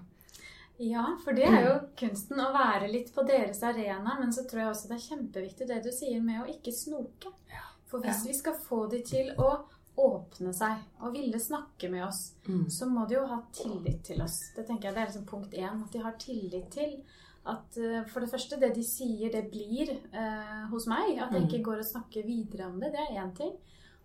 [0.77, 4.17] Ja, for det er jo kunsten å være litt på deres arena.
[4.19, 7.31] Men så tror jeg også det er kjempeviktig det du sier med å ikke snoke.
[7.51, 7.74] Ja.
[7.95, 8.31] For hvis ja.
[8.31, 9.49] vi skal få de til å
[9.95, 12.65] åpne seg og ville snakke med oss, mm.
[12.71, 14.41] så må de jo ha tillit til oss.
[14.55, 15.85] Det tenker jeg det er liksom punkt én.
[15.85, 16.97] At de har tillit til
[17.45, 21.13] at uh, for det første, det de sier, det blir uh, hos meg.
[21.15, 21.47] At jeg mm.
[21.47, 22.91] ikke går og snakker videre om det.
[22.91, 23.55] Det er én ting.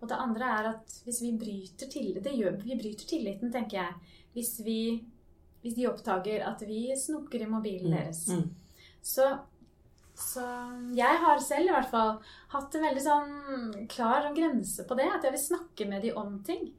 [0.01, 1.91] Og det andre er at hvis vi bryter
[2.23, 4.17] det gjør, Vi bryter tilliten, tenker jeg.
[4.33, 4.81] Hvis, vi,
[5.65, 7.97] hvis de oppdager at vi snoker i mobilen mm.
[7.99, 8.29] deres.
[8.29, 8.47] Mm.
[9.03, 9.27] Så
[10.21, 10.45] så
[10.97, 12.13] jeg har selv i hvert fall
[12.53, 13.33] hatt en veldig sånn
[13.91, 15.09] klar grense på det.
[15.09, 16.71] At jeg vil snakke med dem om ting.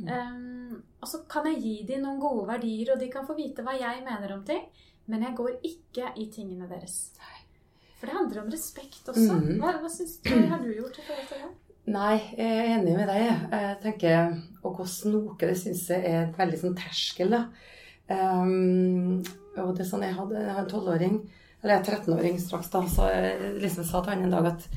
[0.00, 0.08] Mm.
[0.08, 3.64] Um, og så kan jeg gi dem noen gode verdier, og de kan få vite
[3.66, 4.62] hva jeg mener om ting.
[5.10, 7.10] Men jeg går ikke i tingene deres.
[7.98, 9.40] For det handler om respekt også.
[9.40, 9.58] Mm.
[9.60, 11.50] Hva, hva synes du, har du gjort i forhold til det?
[11.90, 13.26] Nei, jeg er enig med deg.
[13.50, 17.34] Jeg tenker Å gå snoke, det syns jeg er et veldig sånn terskel.
[17.34, 17.44] da.
[18.10, 19.20] Um,
[19.58, 21.20] og det er sånn, Jeg hadde jeg har en tolvåring
[21.62, 24.68] eller jeg er 13-åring straks, da, så jeg liksom sa til han en dag at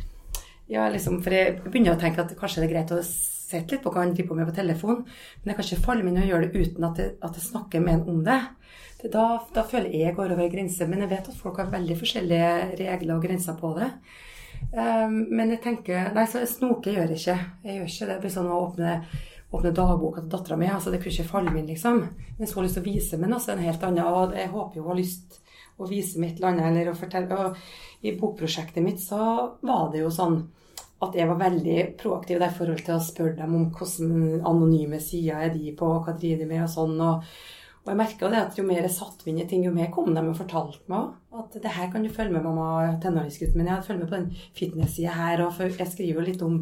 [0.71, 3.83] ja, liksom, For jeg begynner å tenke at kanskje det er greit å sette litt
[3.83, 6.23] på hva han driver på med på telefon, men jeg kan ikke falle meg inn
[6.23, 8.39] og gjøre det uten at jeg, at jeg snakker med han om det.
[9.13, 10.87] da, da, føler jeg jeg går over grenser.
[10.89, 13.91] Men jeg vet at folk har veldig forskjellige regler og grenser på det.
[14.71, 17.37] Um, men jeg tenker Nei, så snoke gjør jeg ikke.
[17.67, 18.15] Jeg gjør ikke det.
[18.15, 18.95] Det blir sånn å åpne,
[19.53, 20.71] åpne dagboka til dattera mi.
[20.71, 22.01] Altså, det kunne ikke falle min, liksom.
[22.39, 24.07] Men så har lyst til å vise meg noe en helt annen.
[24.07, 25.42] Og jeg håper jo hun har lyst
[25.77, 27.39] å vise mitt land eller å fortelle.
[27.47, 29.23] Og i bokprosjektet mitt så
[29.61, 30.41] var det jo sånn
[31.03, 35.41] at jeg var veldig proaktiv i forhold til å spørre dem om hvordan anonyme sider
[35.47, 36.95] er de på, hva driver de med og sånn.
[37.01, 37.27] og
[37.83, 40.13] og jeg merka det at jo mer jeg satte inn i ting, jo mer kom
[40.15, 43.67] de og fortalte meg at det her kan du følge med mamma, tenåringsgutten min.
[43.67, 45.43] Jeg følger med på den fitness-sida her.
[45.43, 46.61] Og jeg skriver jo litt om,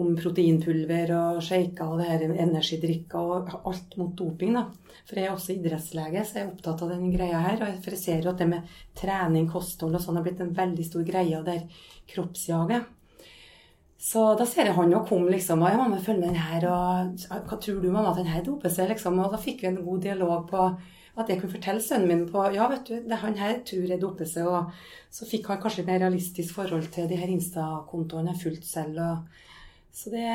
[0.00, 4.56] om proteinpulver og shaker og det her energidrikker og alt mot doping.
[4.58, 4.66] da.
[5.06, 7.62] For jeg er også idrettslege, så jeg er opptatt av den greia her.
[7.82, 10.86] For jeg ser jo at det med trening, kosthold og sånn har blitt en veldig
[10.86, 11.80] stor greie og det er
[12.12, 12.92] kroppsjaget.
[14.06, 16.66] Så da ser jeg han jo kom liksom og ja, mamma, følg med den her,
[16.68, 19.16] og hva tror du, mamma, at den her doper seg, liksom?
[19.24, 20.66] Og da fikk vi en god dialog på
[21.16, 24.02] at jeg kunne fortelle sønnen min på ja, vet du, det han her tror jeg
[24.02, 24.50] doper seg.
[24.52, 28.68] Og så fikk han kanskje et mer realistisk forhold til de her Insta-kontoene jeg fulgte
[28.68, 29.00] selv.
[29.00, 29.44] Og,
[29.96, 30.28] så det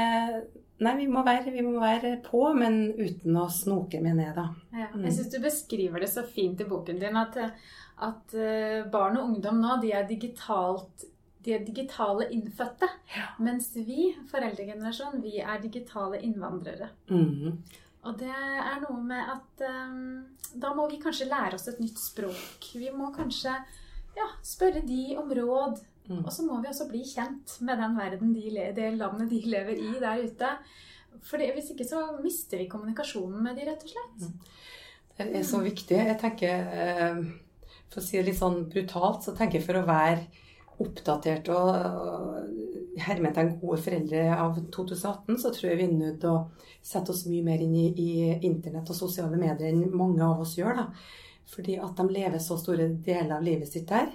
[0.82, 4.48] Nei, vi må, være, vi må være på, men uten å snoke med ned, da.
[4.74, 7.38] Ja, jeg syns du beskriver det så fint i boken din at,
[8.02, 11.06] at eh, barn og ungdom nå, de er digitalt
[11.42, 12.90] de er digitale innfødte.
[13.16, 13.30] Ja.
[13.42, 16.92] Mens vi, foreldregenerasjonen, vi er digitale innvandrere.
[17.10, 17.62] Mm.
[18.02, 20.22] Og det er noe med at um,
[20.58, 22.68] da må vi kanskje lære oss et nytt språk.
[22.78, 23.56] Vi må kanskje
[24.18, 25.82] ja, spørre de om råd.
[26.10, 26.24] Mm.
[26.26, 29.78] Og så må vi også bli kjent med den verden, de, det landet de lever
[29.78, 30.52] i der ute.
[31.28, 34.26] For hvis ikke så mister vi kommunikasjonen med de, rett og slett.
[34.26, 34.52] Mm.
[35.22, 35.98] Det er så viktig.
[35.98, 37.24] Jeg tenker, eh,
[37.92, 40.24] For å si det litt sånn brutalt, så tenker jeg for å være
[40.82, 46.46] oppdatert og hermetegn gode foreldre av 2018, så tror jeg vi er nødt til å
[46.82, 48.12] sette oss mye mer inn i, i,
[48.48, 50.82] internett og sosiale medier enn mange av oss gjør.
[50.82, 50.88] da.
[51.52, 54.12] Fordi at de lever så store deler av livet sitt der.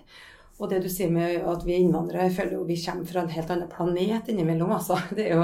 [0.57, 3.21] Og det du sier med at vi er innvandrere, jeg føler jo vi kommer fra
[3.23, 4.73] en helt annen planet innimellom.
[4.79, 4.95] Altså.
[5.16, 5.42] Det jo,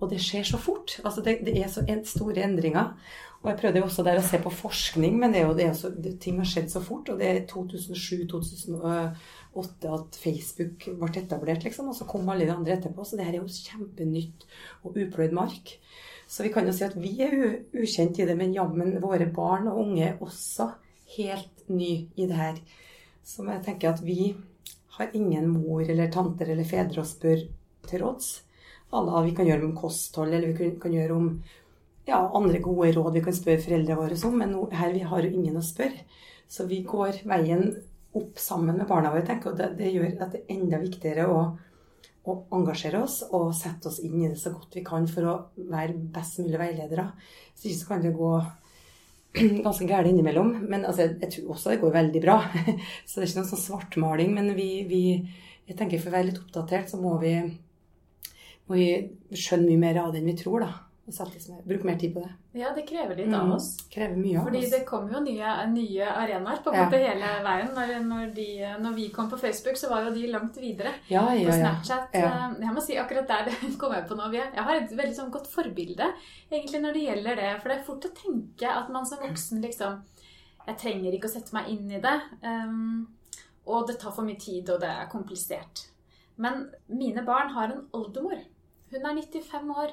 [0.00, 1.00] og det skjer så fort.
[1.04, 2.86] Altså det, det, er så store endringer.
[3.42, 5.66] Og jeg prøvde jo også der å se på forskning, men det er jo, det
[5.68, 5.88] er så,
[6.20, 7.08] ting har skjedd så fort.
[7.12, 11.90] Og det er 2007-2008 at Facebook ble etablert, liksom.
[11.92, 13.00] Og så kom alle de andre etterpå.
[13.04, 14.40] Så det her er jo kjempenytt
[14.80, 15.76] og upløyd mark.
[16.24, 17.36] Så vi kan jo si at vi er
[17.76, 20.72] ukjent i det, men jammen våre barn og unge er også
[21.18, 22.56] helt ny i det her.
[23.24, 24.34] Så jeg tenker at vi
[24.96, 27.48] har ingen mor eller tanter eller fedre å spørre
[27.88, 28.30] til råds.
[28.94, 31.30] Alle vi kan gjøre om kosthold, eller vi kan gjøre om
[32.06, 35.32] ja, andre gode råd vi kan spørre foreldrene våre om, men her vi har jo
[35.32, 36.04] ingen å spørre.
[36.48, 37.70] Så vi går veien
[38.14, 41.24] opp sammen med barna våre, tenker, og det, det gjør at det er enda viktigere
[41.26, 41.38] å,
[42.30, 45.38] å, engasjere oss og sette oss inn i det så godt vi kan for å
[45.56, 47.08] være best mulig veiledere.
[47.56, 48.30] Så ikke så kan det gå
[49.66, 50.54] ganske gærent innimellom.
[50.70, 52.38] Men altså, jeg tror også det går veldig bra.
[53.06, 54.32] Så det er ikke noen sånn svartmaling.
[54.36, 55.04] Men vi, vi,
[55.68, 57.36] jeg tenker for å være litt oppdatert, så må vi,
[58.68, 58.88] må vi
[59.34, 62.60] skjønne mye mer av det enn vi tror, da liksom, bruke mer tid på det.
[62.60, 63.52] Ja, det krever litt av mm.
[63.52, 63.68] oss.
[63.90, 64.70] krever mye av Fordi oss.
[64.70, 67.10] det kommer jo nye, nye arenaer på en måte ja.
[67.12, 67.72] hele veien.
[67.76, 68.46] Når, når, de,
[68.80, 70.94] når, vi kom på Facebook, så var jo de langt videre.
[71.08, 72.16] Ja, ja, på Snapchat.
[72.16, 74.30] Eh, jeg må si akkurat der det kommer jeg på nå.
[74.32, 76.08] Jeg har et veldig sånn godt forbilde
[76.50, 77.50] egentlig når det gjelder det.
[77.60, 80.02] For det er fort å tenke at man som voksen liksom
[80.64, 82.14] Jeg trenger ikke å sette meg inn i det.
[82.40, 83.04] Um,
[83.68, 85.90] og det tar for mye tid, og det er komplisert.
[86.40, 88.40] Men mine barn har en oldemor.
[88.94, 89.92] Hun er 95 år.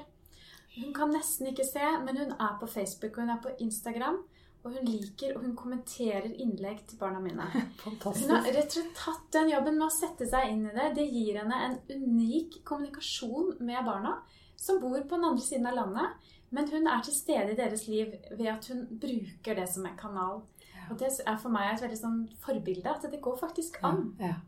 [0.76, 4.22] Hun kan nesten ikke se, men hun er på Facebook og hun er på Instagram.
[4.62, 7.48] Og hun liker og hun kommenterer innlegg til barna mine.
[7.82, 8.28] Fantastisk.
[8.28, 10.92] Hun har rett og slett tatt den jobben med å sette seg inn i det.
[11.00, 14.20] Det gir henne en unik kommunikasjon med barna
[14.54, 16.30] som bor på den andre siden av landet.
[16.54, 19.98] Men hun er til stede i deres liv ved at hun bruker det som en
[19.98, 20.44] kanal.
[20.90, 24.12] Og det er for meg et veldig sånn forbilde at det går faktisk an.
[24.20, 24.40] Ja, ja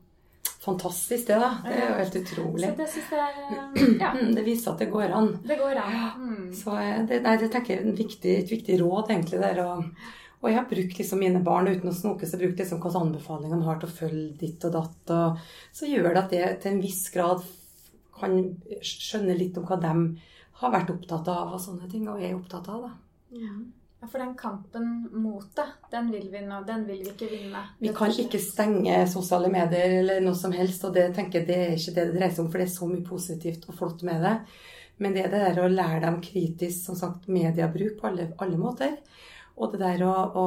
[0.65, 1.51] fantastisk, det, da.
[1.65, 2.67] Det er jo helt utrolig.
[2.67, 3.57] Så det synes jeg
[4.05, 4.11] ja.
[4.39, 5.31] Det viser at det går an.
[5.45, 5.97] Det går an.
[6.19, 6.51] Mm.
[6.57, 9.63] Så eh, det, nei, det tenker jeg er viktig, et viktig råd, egentlig, der.
[9.67, 13.05] Og, og jeg har brukt liksom mine barn uten å snoke, så brukt liksom hvilke
[13.05, 15.15] anbefalinger de har til å følge ditt og datt.
[15.19, 17.45] Og så gjør det at jeg til en viss grad
[18.15, 18.37] kan
[18.85, 19.95] skjønne litt om hva de
[20.61, 22.89] har vært opptatt av, og sånne ting, og er opptatt av.
[22.89, 23.41] da.
[24.05, 24.11] Mm.
[24.11, 27.63] For den kampen mot det, den vil vi nå, den vil vi ikke vinne.
[27.79, 31.59] Vi kan ikke stenge sosiale medier eller noe som helst, og det tenker jeg det
[31.65, 34.05] er ikke det det dreier seg om, for det er så mye positivt og flott
[34.07, 34.35] med det.
[35.03, 38.61] Men det er det der å lære dem kritisk som sagt, mediebruk på alle, alle
[38.61, 38.99] måter.
[39.57, 40.47] Og det der å, å,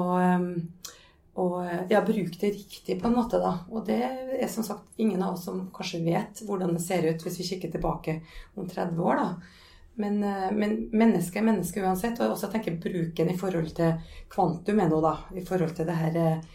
[1.42, 1.48] å
[1.90, 3.54] ja, bruke det riktig på en måte, da.
[3.74, 4.02] Og det
[4.38, 7.50] er som sagt ingen av oss som kanskje vet hvordan det ser ut hvis vi
[7.52, 8.20] kikker tilbake
[8.56, 9.64] om 30 år, da.
[9.98, 12.20] Men, eh, men menneske er menneske uansett.
[12.22, 13.98] Og også tenker bruken i forhold til
[14.30, 15.16] kvantum er noe, da.
[15.38, 16.50] I forhold til det her eh,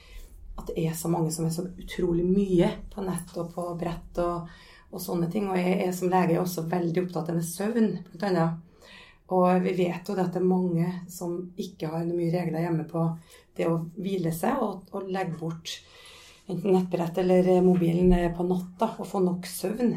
[0.58, 4.20] at det er så mange som er så utrolig mye på nett og på brett
[4.22, 4.50] og,
[4.92, 5.48] og sånne ting.
[5.50, 8.60] Og jeg er som lege også veldig opptatt av søvn, blant annet.
[9.32, 12.84] Og vi vet jo at det er mange som ikke har noe mye regler hjemme
[12.88, 13.06] på
[13.56, 15.78] det å hvile seg og, og legge bort
[16.50, 19.94] enten nettbrett eller mobilen på natta og få nok søvn.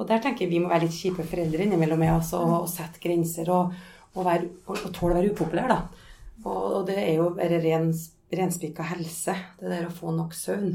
[0.00, 2.70] Og der tenker jeg vi må være litt kjipe foreldre innimellom med oss og, og
[2.70, 3.74] sette grenser og,
[4.14, 6.08] og, være, og, og tåle å være upopulær, da.
[6.42, 7.92] Og, det er jo bare ren,
[8.32, 10.74] renspikka helse, det der å få nok søvn.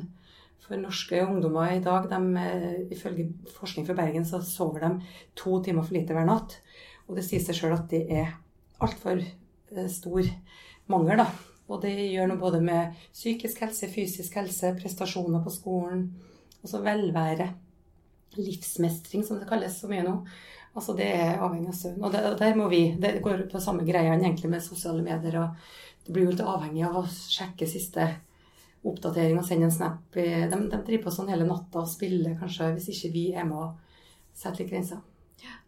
[0.68, 5.62] For norske ungdommer i dag, de, eh, ifølge forskning fra Bergen, så sover de to
[5.64, 6.58] timer for lite hver natt.
[7.08, 8.34] Og det sier seg sjøl at det er
[8.84, 10.28] altfor eh, stor
[10.92, 11.30] mangel, da.
[11.68, 16.06] Og det gjør noe både med psykisk helse, fysisk helse, prestasjoner på skolen,
[16.62, 17.50] altså velvære
[18.42, 20.20] livsmestring, som det kalles så mye nå.
[20.78, 22.04] Altså det er avhengig av søvn.
[22.04, 25.40] Og, det, der må vi Det går på samme greiene egentlig med sosiale medier.
[25.42, 28.06] og Det blir jo litt avhengig av å sjekke siste
[28.88, 30.04] oppdatering og sende en snap.
[30.14, 33.58] De, de driver på sånn hele natta og spiller kanskje, hvis ikke vi er med
[33.58, 33.98] og
[34.38, 35.02] setter litt grenser.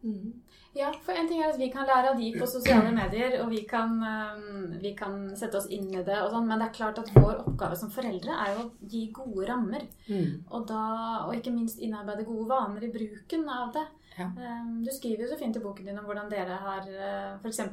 [0.03, 0.37] Mm.
[0.77, 3.49] Ja, for en ting er at vi kan lære av de på sosiale medier, og
[3.49, 6.75] vi kan, um, vi kan sette oss inn i det og sånn, men det er
[6.77, 9.87] klart at vår oppgave som foreldre er jo å gi gode rammer.
[10.05, 10.45] Mm.
[10.45, 10.83] Og, da,
[11.25, 13.87] og ikke minst innarbeide gode vaner i bruken av det.
[14.19, 14.29] Ja.
[14.29, 17.63] Um, du skriver jo så fint i boken din om hvordan dere har uh, f.eks.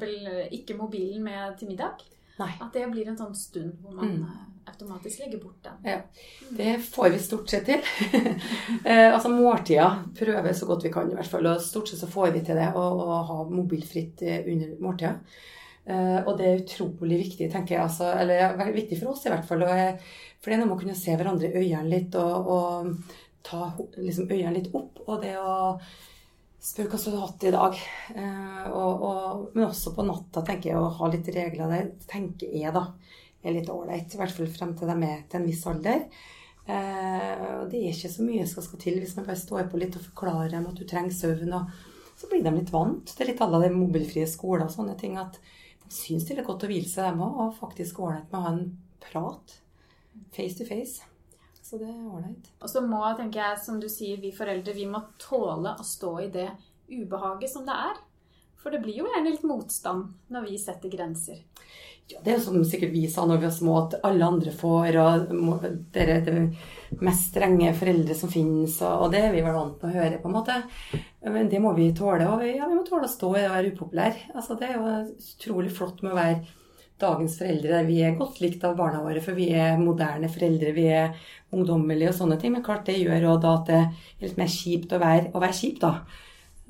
[0.57, 2.01] ikke mobilen med til middag.
[2.41, 2.53] Nei.
[2.61, 4.56] At det blir en sånn stund hvor man mm.
[4.67, 5.91] Automatisk legge bort den.
[5.93, 5.99] Ja,
[6.51, 7.83] Det får vi stort sett til.
[8.85, 11.47] eh, altså måltida prøver så godt vi kan, i hvert fall.
[11.47, 15.13] Og stort sett så får vi til det å, å ha mobilfritt eh, under måltida.
[15.87, 17.85] Eh, og det er utrolig viktig, tenker jeg.
[17.85, 19.63] Altså, eller viktig for oss i hvert fall.
[19.63, 23.23] Og, for det er noe med å kunne se hverandre i øynene litt og, og
[23.47, 24.99] ta liksom, øynene litt opp.
[25.07, 25.77] Og det å
[26.67, 27.79] spørre hva du har hatt i dag.
[28.17, 32.51] Eh, og, og, men også på natta tenker jeg å ha litt regler der, tenker
[32.51, 32.89] jeg, da
[33.47, 34.13] er litt ålreit.
[34.13, 36.07] I hvert fall frem til de er til en viss alder.
[36.67, 39.99] Eh, det er ikke så mye som skal til hvis man bare står på litt
[39.99, 41.55] og forklarer dem at du trenger søvn.
[41.59, 43.15] Og så blir de litt vant.
[43.21, 45.19] Er litt alle de mobilfrie skoler og sånne ting.
[45.21, 45.39] At
[45.85, 47.43] de syns det er godt å hvile seg, dem òg.
[47.47, 48.65] Og faktisk ålreit med å ha en
[49.05, 49.61] prat
[50.35, 51.05] face to face.
[51.67, 52.51] Så det er ålreit.
[52.63, 56.13] Og så må, tenker jeg, som du sier, vi foreldre vi må tåle å stå
[56.23, 56.51] i det
[56.87, 57.99] ubehaget som det er.
[58.63, 61.43] For det blir jo gjerne litt motstand når vi setter grenser.
[62.07, 64.53] Ja, det er jo som sikkert vi sa når vi var små, at alle andre
[64.55, 65.65] får, og
[65.95, 66.35] dere er det
[67.03, 70.31] mest strenge foreldre som finnes, og det er vi vel vant til å høre, på
[70.31, 70.61] en måte.
[71.27, 72.29] Men det må vi tåle.
[72.31, 74.21] Og ja, vi må tåle å stå i og være upopulær.
[74.37, 74.93] Altså, det er jo
[75.35, 76.39] utrolig flott med å være
[77.03, 80.71] dagens foreldre der vi er godt likt av barna våre, for vi er moderne foreldre,
[80.77, 81.17] vi er
[81.53, 82.55] ungdommelige og sånne ting.
[82.55, 85.43] Men klart det gjør òg da at det er litt mer kjipt å være, å
[85.43, 85.93] være kjip, da.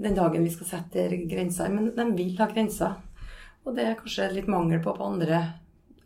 [0.00, 1.68] Den dagen vi skal sette grenser.
[1.72, 2.96] Men de vil ha grenser.
[3.66, 5.40] Og det er kanskje litt mangel på på andre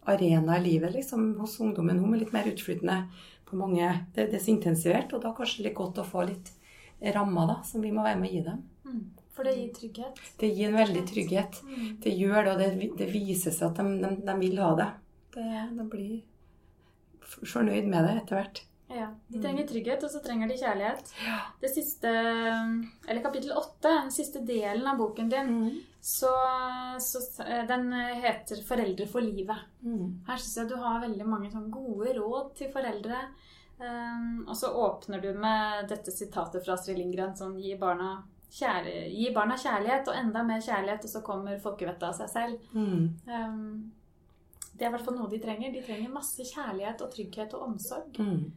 [0.09, 3.03] arenaer i livet liksom, hos ungdommen nå, med litt mer utflytende
[3.49, 3.91] på mange.
[4.15, 6.53] Det, det er så intensivert, og da er det kanskje litt godt å få litt
[7.15, 8.63] rammer da, som vi må være med å gi dem.
[8.89, 9.03] Mm.
[9.37, 10.25] For det gir trygghet?
[10.41, 11.61] Det gir en veldig trygghet.
[11.69, 11.85] Mm.
[12.05, 14.89] Det gjør det, og det, det, viser seg at de, de, de vil ha det.
[15.37, 15.63] det.
[15.77, 16.19] De blir
[17.29, 18.65] fornøyd med det etter hvert.
[18.91, 21.13] Ja, De trenger trygghet, og så trenger de kjærlighet.
[21.23, 21.37] Ja.
[21.63, 25.77] Det siste, eller kapittel åtte, den siste delen av boken din, mm.
[26.01, 26.33] så,
[27.01, 27.23] så,
[27.69, 29.63] Den heter 'Foreldre for livet'.
[29.83, 30.25] Mm.
[30.27, 33.23] Her syns jeg du har veldig mange sånn gode råd til foreldre.
[33.81, 38.19] Um, og så åpner du med dette sitatet fra Astrid Lindgren som gir barna,
[38.53, 42.75] kjære, gi barna kjærlighet, og enda mer kjærlighet, og så kommer folkevettet av seg selv.
[42.75, 43.07] Mm.
[43.31, 43.93] Um,
[44.75, 45.73] det er i hvert fall noe de trenger.
[45.73, 48.21] De trenger masse kjærlighet og trygghet og omsorg.
[48.21, 48.51] Mm.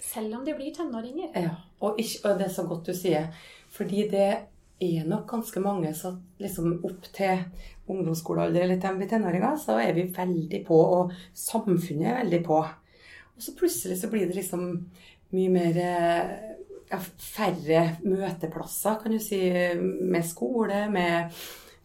[0.00, 1.30] Selv om de blir tenåringer.
[1.38, 3.28] Ja, og, ikke, og, det er så godt du sier.
[3.72, 4.28] Fordi det
[4.82, 7.44] er nok ganske mange som liksom opp til
[7.92, 12.42] ungdomsskolealder eller til de blir tenåringer, så er vi veldig på, og samfunnet er veldig
[12.46, 12.58] på.
[13.32, 14.66] Og så plutselig så blir det liksom
[15.32, 15.78] mye mer
[16.92, 19.40] ja, færre møteplasser, kan du si,
[19.80, 21.42] med skole, med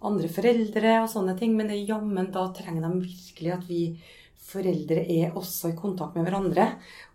[0.07, 1.55] andre foreldre og sånne ting.
[1.57, 3.81] Men jammen da trenger de virkelig at vi
[4.47, 6.67] foreldre er også i kontakt med hverandre.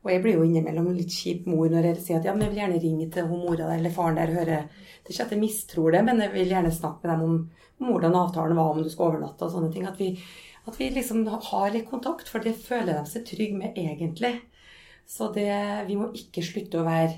[0.03, 2.53] Og jeg blir jo innimellom litt kjip mor når jeg sier at ja, men jeg
[2.53, 5.27] vil gjerne ringe til hun mora der eller faren der og høre Det er ikke
[5.27, 7.37] at jeg mistror det, men jeg vil gjerne snakke med dem om,
[7.83, 9.89] hvordan avtalen var, om du skal overnatte og sånne ting.
[9.89, 10.13] At vi,
[10.69, 14.37] at vi liksom har litt kontakt, for det føler de seg trygge med egentlig.
[15.09, 15.51] Så det,
[15.89, 17.17] vi må ikke slutte å være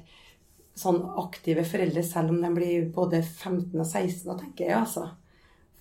[0.74, 5.11] sånn aktive foreldre selv om de blir både 15 og 16, da tenker jeg altså.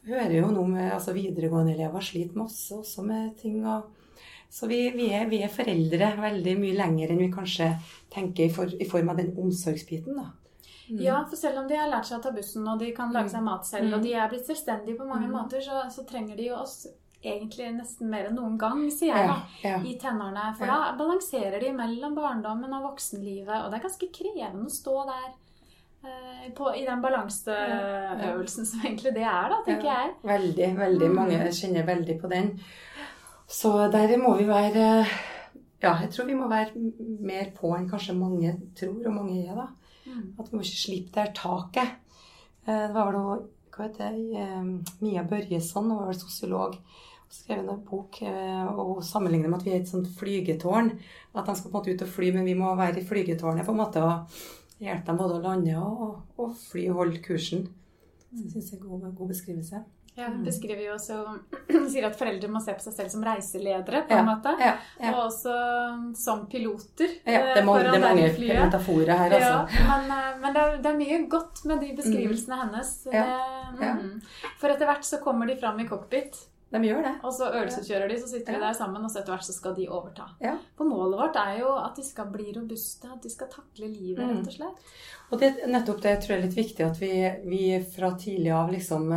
[0.04, 3.62] Hører jo noe med altså videregående elever sliter masse også med ting.
[3.63, 4.03] og
[4.54, 7.72] så vi, vi, er, vi, er, foreldre veldig mye lenger enn vi kanskje
[8.13, 10.20] tenker i, for, i form av den omsorgsbiten.
[10.20, 10.28] da.
[10.89, 11.00] Mm.
[11.02, 13.32] Ja, for selv om de har lært seg å ta bussen og de kan lage
[13.34, 13.96] seg mat selv, mm.
[13.98, 15.34] og de er blitt selvstendige på mange mm.
[15.34, 16.84] måter, så, så, trenger de jo oss
[17.24, 19.78] egentlig nesten mer enn noen gang, sier jeg, ja, ja.
[19.88, 20.50] i tenårene.
[20.60, 20.76] For ja.
[20.76, 25.30] da balanserer de mellom barndommen og voksenlivet, og det er ganske krevende å stå der.
[26.04, 30.16] Eh, på, I den balanseøvelsen som egentlig det er, da, tenker jeg.
[30.28, 31.10] Veldig, veldig.
[31.10, 31.22] Mm.
[31.24, 32.58] Mange kjenner veldig på den.
[33.54, 35.06] Så der må vi være
[35.84, 36.80] Ja, jeg tror vi må være
[37.27, 39.65] mer på enn kanskje mange tror, og mange er, da.
[40.08, 40.30] Mm.
[40.40, 41.98] At vi må ikke slippe det her taket.
[42.63, 43.42] Eh, det var noe
[43.73, 46.77] hva heter det, eh, Mia Børjesson, hun var sosiolog,
[47.34, 50.94] skrev en bok eh, og sammenlignet sammenligner med at vi er et sånt flygetårn.
[51.34, 53.65] At de skal på en måte ut og fly, men vi må være i flygetårnet
[53.65, 54.38] på en måte og
[54.80, 57.67] hjelpe dem både å lande og, og fly og holde kursen.
[58.30, 59.84] Så jeg syns det er en god, god beskrivelse.
[60.16, 61.16] Ja, hun beskriver jo også
[61.92, 64.54] sier at foreldre må se på seg selv som reiseledere, på en måte.
[64.62, 65.12] Ja, ja.
[65.14, 65.56] Og også
[66.20, 67.18] som piloter.
[67.26, 68.30] ja det er mange, det er mange
[68.62, 69.80] metaforer her, altså.
[69.80, 72.96] Ja, men, eh, men det, er, det, er, mye godt med de beskrivelsene hennes.
[73.10, 73.28] Ja,
[73.80, 74.50] det, mm.
[74.62, 76.44] For etter hvert så kommer de fram i cockpit.
[76.74, 77.14] De gjør det.
[77.22, 79.76] Og så øvelseskjører de, så sitter de der sammen, og så etter hvert så skal
[79.78, 80.30] de overta.
[80.42, 80.56] Ja.
[80.78, 84.22] For målet vårt er jo at de skal bli robuste, at de skal takle livet,
[84.26, 84.94] rett og slett.
[85.30, 87.14] Og det, nettopp det tror jeg er litt viktig at vi,
[87.46, 89.14] vi fra tidlig av liksom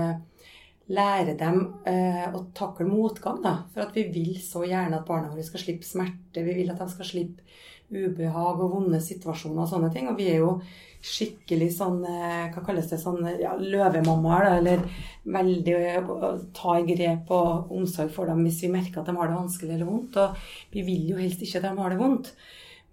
[0.89, 3.41] eh, lærer dem eh, å takle motgang.
[3.45, 3.57] Da.
[3.74, 6.45] For at vi vil så gjerne at barna våre skal slippe smerte.
[6.45, 7.43] Vi vil at de skal slippe
[7.87, 10.11] ubehag og vonde situasjoner og sånne ting.
[10.11, 10.57] Og vi er jo
[11.07, 12.99] skikkelig sånn eh, Hva kalles det?
[13.03, 14.61] Sånn ja, løvemammaer, da.
[14.61, 14.84] Eller
[15.37, 19.30] veldig å ta i grep og omsorg for dem hvis vi merker at de har
[19.30, 20.20] det vanskelig eller vondt.
[20.22, 22.32] Og vi vil jo helst ikke at de har det vondt.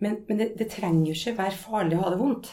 [0.04, 2.50] Men, men det, det, trenger jo ikke være farlig å ha det vondt.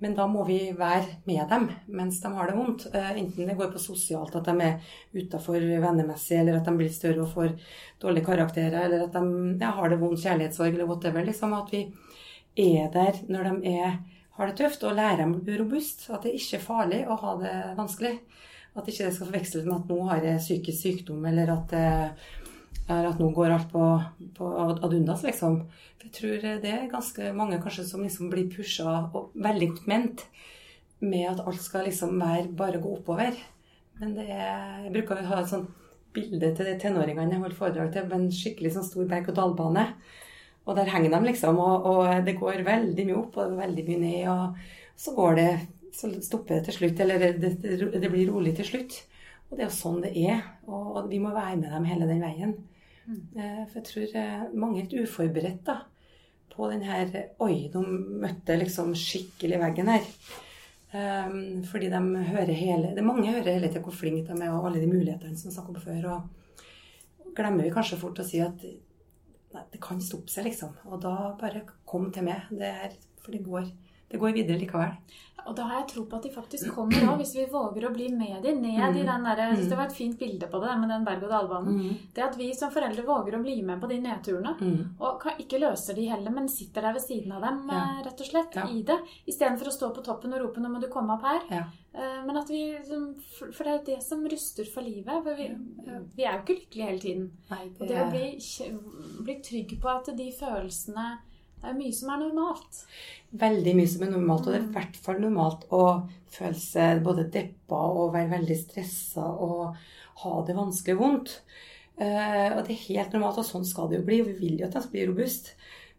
[0.00, 2.86] Men da må vi være med dem mens de har det vondt.
[2.94, 6.92] Eh, enten det går på sosialt, at de er utafor vennemessig, eller at de blir
[6.92, 7.52] større og får
[8.00, 11.26] dårlige karakterer, eller at de ja, har det vondt, kjærlighetssorg eller whatever.
[11.26, 11.84] Liksom, at vi
[12.60, 14.00] er der når de er
[14.40, 16.06] har det tøft, og lærer dem å bli robust.
[16.08, 18.14] At det ikke er farlig å ha det vanskelig.
[18.72, 21.74] At ikke det skal forveksles med at nå har jeg psykisk sykdom, eller at,
[22.90, 23.84] at nå går alt på,
[24.34, 25.60] på ad undas, liksom.
[26.02, 30.24] Jeg tror det er ganske mange kanskje som liksom blir pusha og veldig godt ment
[31.00, 33.36] med at alt skal liksom være bare gå oppover.
[34.00, 35.70] Men det er Jeg bruker å ha et sånt
[36.14, 39.84] bilde til de tenåringene jeg holdt foredrag til, med en skikkelig sånn stor berg-og-dal-bane.
[40.66, 41.58] Og der henger de, liksom.
[41.60, 44.24] Og, og, det går veldig mye opp og veldig mye ned.
[44.32, 45.52] Og så går det
[45.90, 47.00] Så stopper det til slutt.
[47.02, 49.00] Eller det, det, det blir rolig til slutt.
[49.50, 50.44] Og det er jo sånn det er.
[50.70, 52.52] Og vi må være med dem hele den veien.
[53.06, 53.22] Mm.
[53.34, 55.80] Eh, for jeg tror eh, mange er litt uforberedt da,
[56.52, 57.10] på den her
[57.42, 57.82] Oi, de
[58.22, 60.06] møtte liksom skikkelig veggen her.
[60.90, 61.98] Um, fordi de
[62.32, 65.38] hører hele det Mange hører hele tiden hvor flinke de er, og alle de mulighetene
[65.38, 66.08] som vi snakket om før.
[66.14, 68.64] Og glemmer vi kanskje fort å si at
[69.50, 70.76] Nei, det kan stoppe seg, liksom.
[70.86, 72.44] Og da bare kom til meg.
[72.54, 73.64] Det er, for det går,
[74.10, 74.94] det går videre likevel.
[75.46, 77.92] Og da har jeg tro på at de faktisk kommer òg, hvis vi våger å
[77.94, 78.98] bli med dem ned mm.
[79.00, 81.78] i den der, Jeg syns det var et fint bilde på det med den berg-og-dal-banen.
[81.80, 82.08] Mm.
[82.16, 84.54] Det at vi som foreldre våger å bli med på de nedturene.
[84.60, 84.82] Mm.
[85.06, 87.80] Og ikke løser de heller, men sitter der ved siden av dem ja.
[87.80, 88.66] Eh, rett og slett ja.
[88.68, 88.98] i det.
[89.30, 91.48] Istedenfor å stå på toppen og rope 'nå må du komme opp her'.
[91.50, 91.64] Ja.
[91.94, 92.62] Eh, men at vi,
[93.38, 95.24] For det er det som ruster for livet.
[95.24, 95.48] For vi,
[96.16, 97.26] vi er jo ikke lykkelige hele tiden.
[97.50, 97.80] Nei, det...
[97.80, 98.28] Og det å bli,
[99.24, 101.08] bli trygg på at de følelsene
[101.60, 102.78] det er mye som er normalt.
[103.40, 104.46] Veldig mye som er normalt.
[104.46, 105.82] Og det er i hvert fall normalt å
[106.32, 109.76] føle seg både deppa og være veldig stressa og
[110.22, 111.34] ha det vanskelig og vondt.
[112.00, 114.22] Uh, og det er helt normalt, og sånn skal det jo bli.
[114.22, 115.52] Og vi vil jo at de skal bli robust.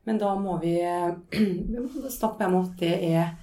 [0.10, 0.76] Men da må vi,
[1.38, 3.36] vi snakke med om at det er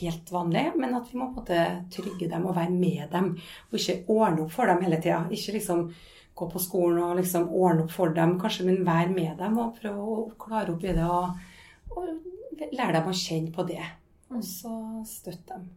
[0.00, 1.60] helt vanlig, men at vi må på en måte
[1.94, 3.30] trygge dem og være med dem.
[3.70, 5.22] Og ikke ordne opp for dem hele tida.
[5.30, 5.86] Ikke liksom
[6.34, 9.78] gå på skolen og liksom ordne opp for dem, kanskje, men være med dem og
[9.78, 11.06] prøve å klare opp i det.
[11.06, 11.49] og
[11.96, 13.84] og lære dem å kjenne på det.
[14.30, 14.72] Og så
[15.08, 15.70] støtt dem.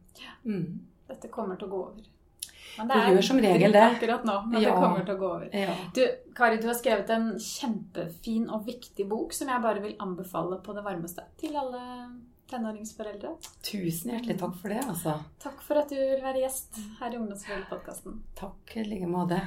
[0.46, 0.68] Mm.
[1.10, 2.10] Dette kommer til å gå over.
[2.78, 3.82] Men det, det gjør som regel det.
[3.86, 4.72] akkurat nå, men ja.
[4.72, 5.50] det kommer til å gå over.
[5.54, 5.74] Ja.
[5.94, 6.02] Du,
[6.38, 10.74] Kari, du har skrevet en kjempefin og viktig bok som jeg bare vil anbefale på
[10.74, 11.84] det varmeste til alle
[12.50, 13.36] tenåringsforeldre.
[13.66, 15.18] Tusen hjertelig takk for det, altså.
[15.42, 18.24] Takk for at du vil være gjest her i Ungdomsforeldrepodkasten.
[18.40, 19.42] Takk i like måte.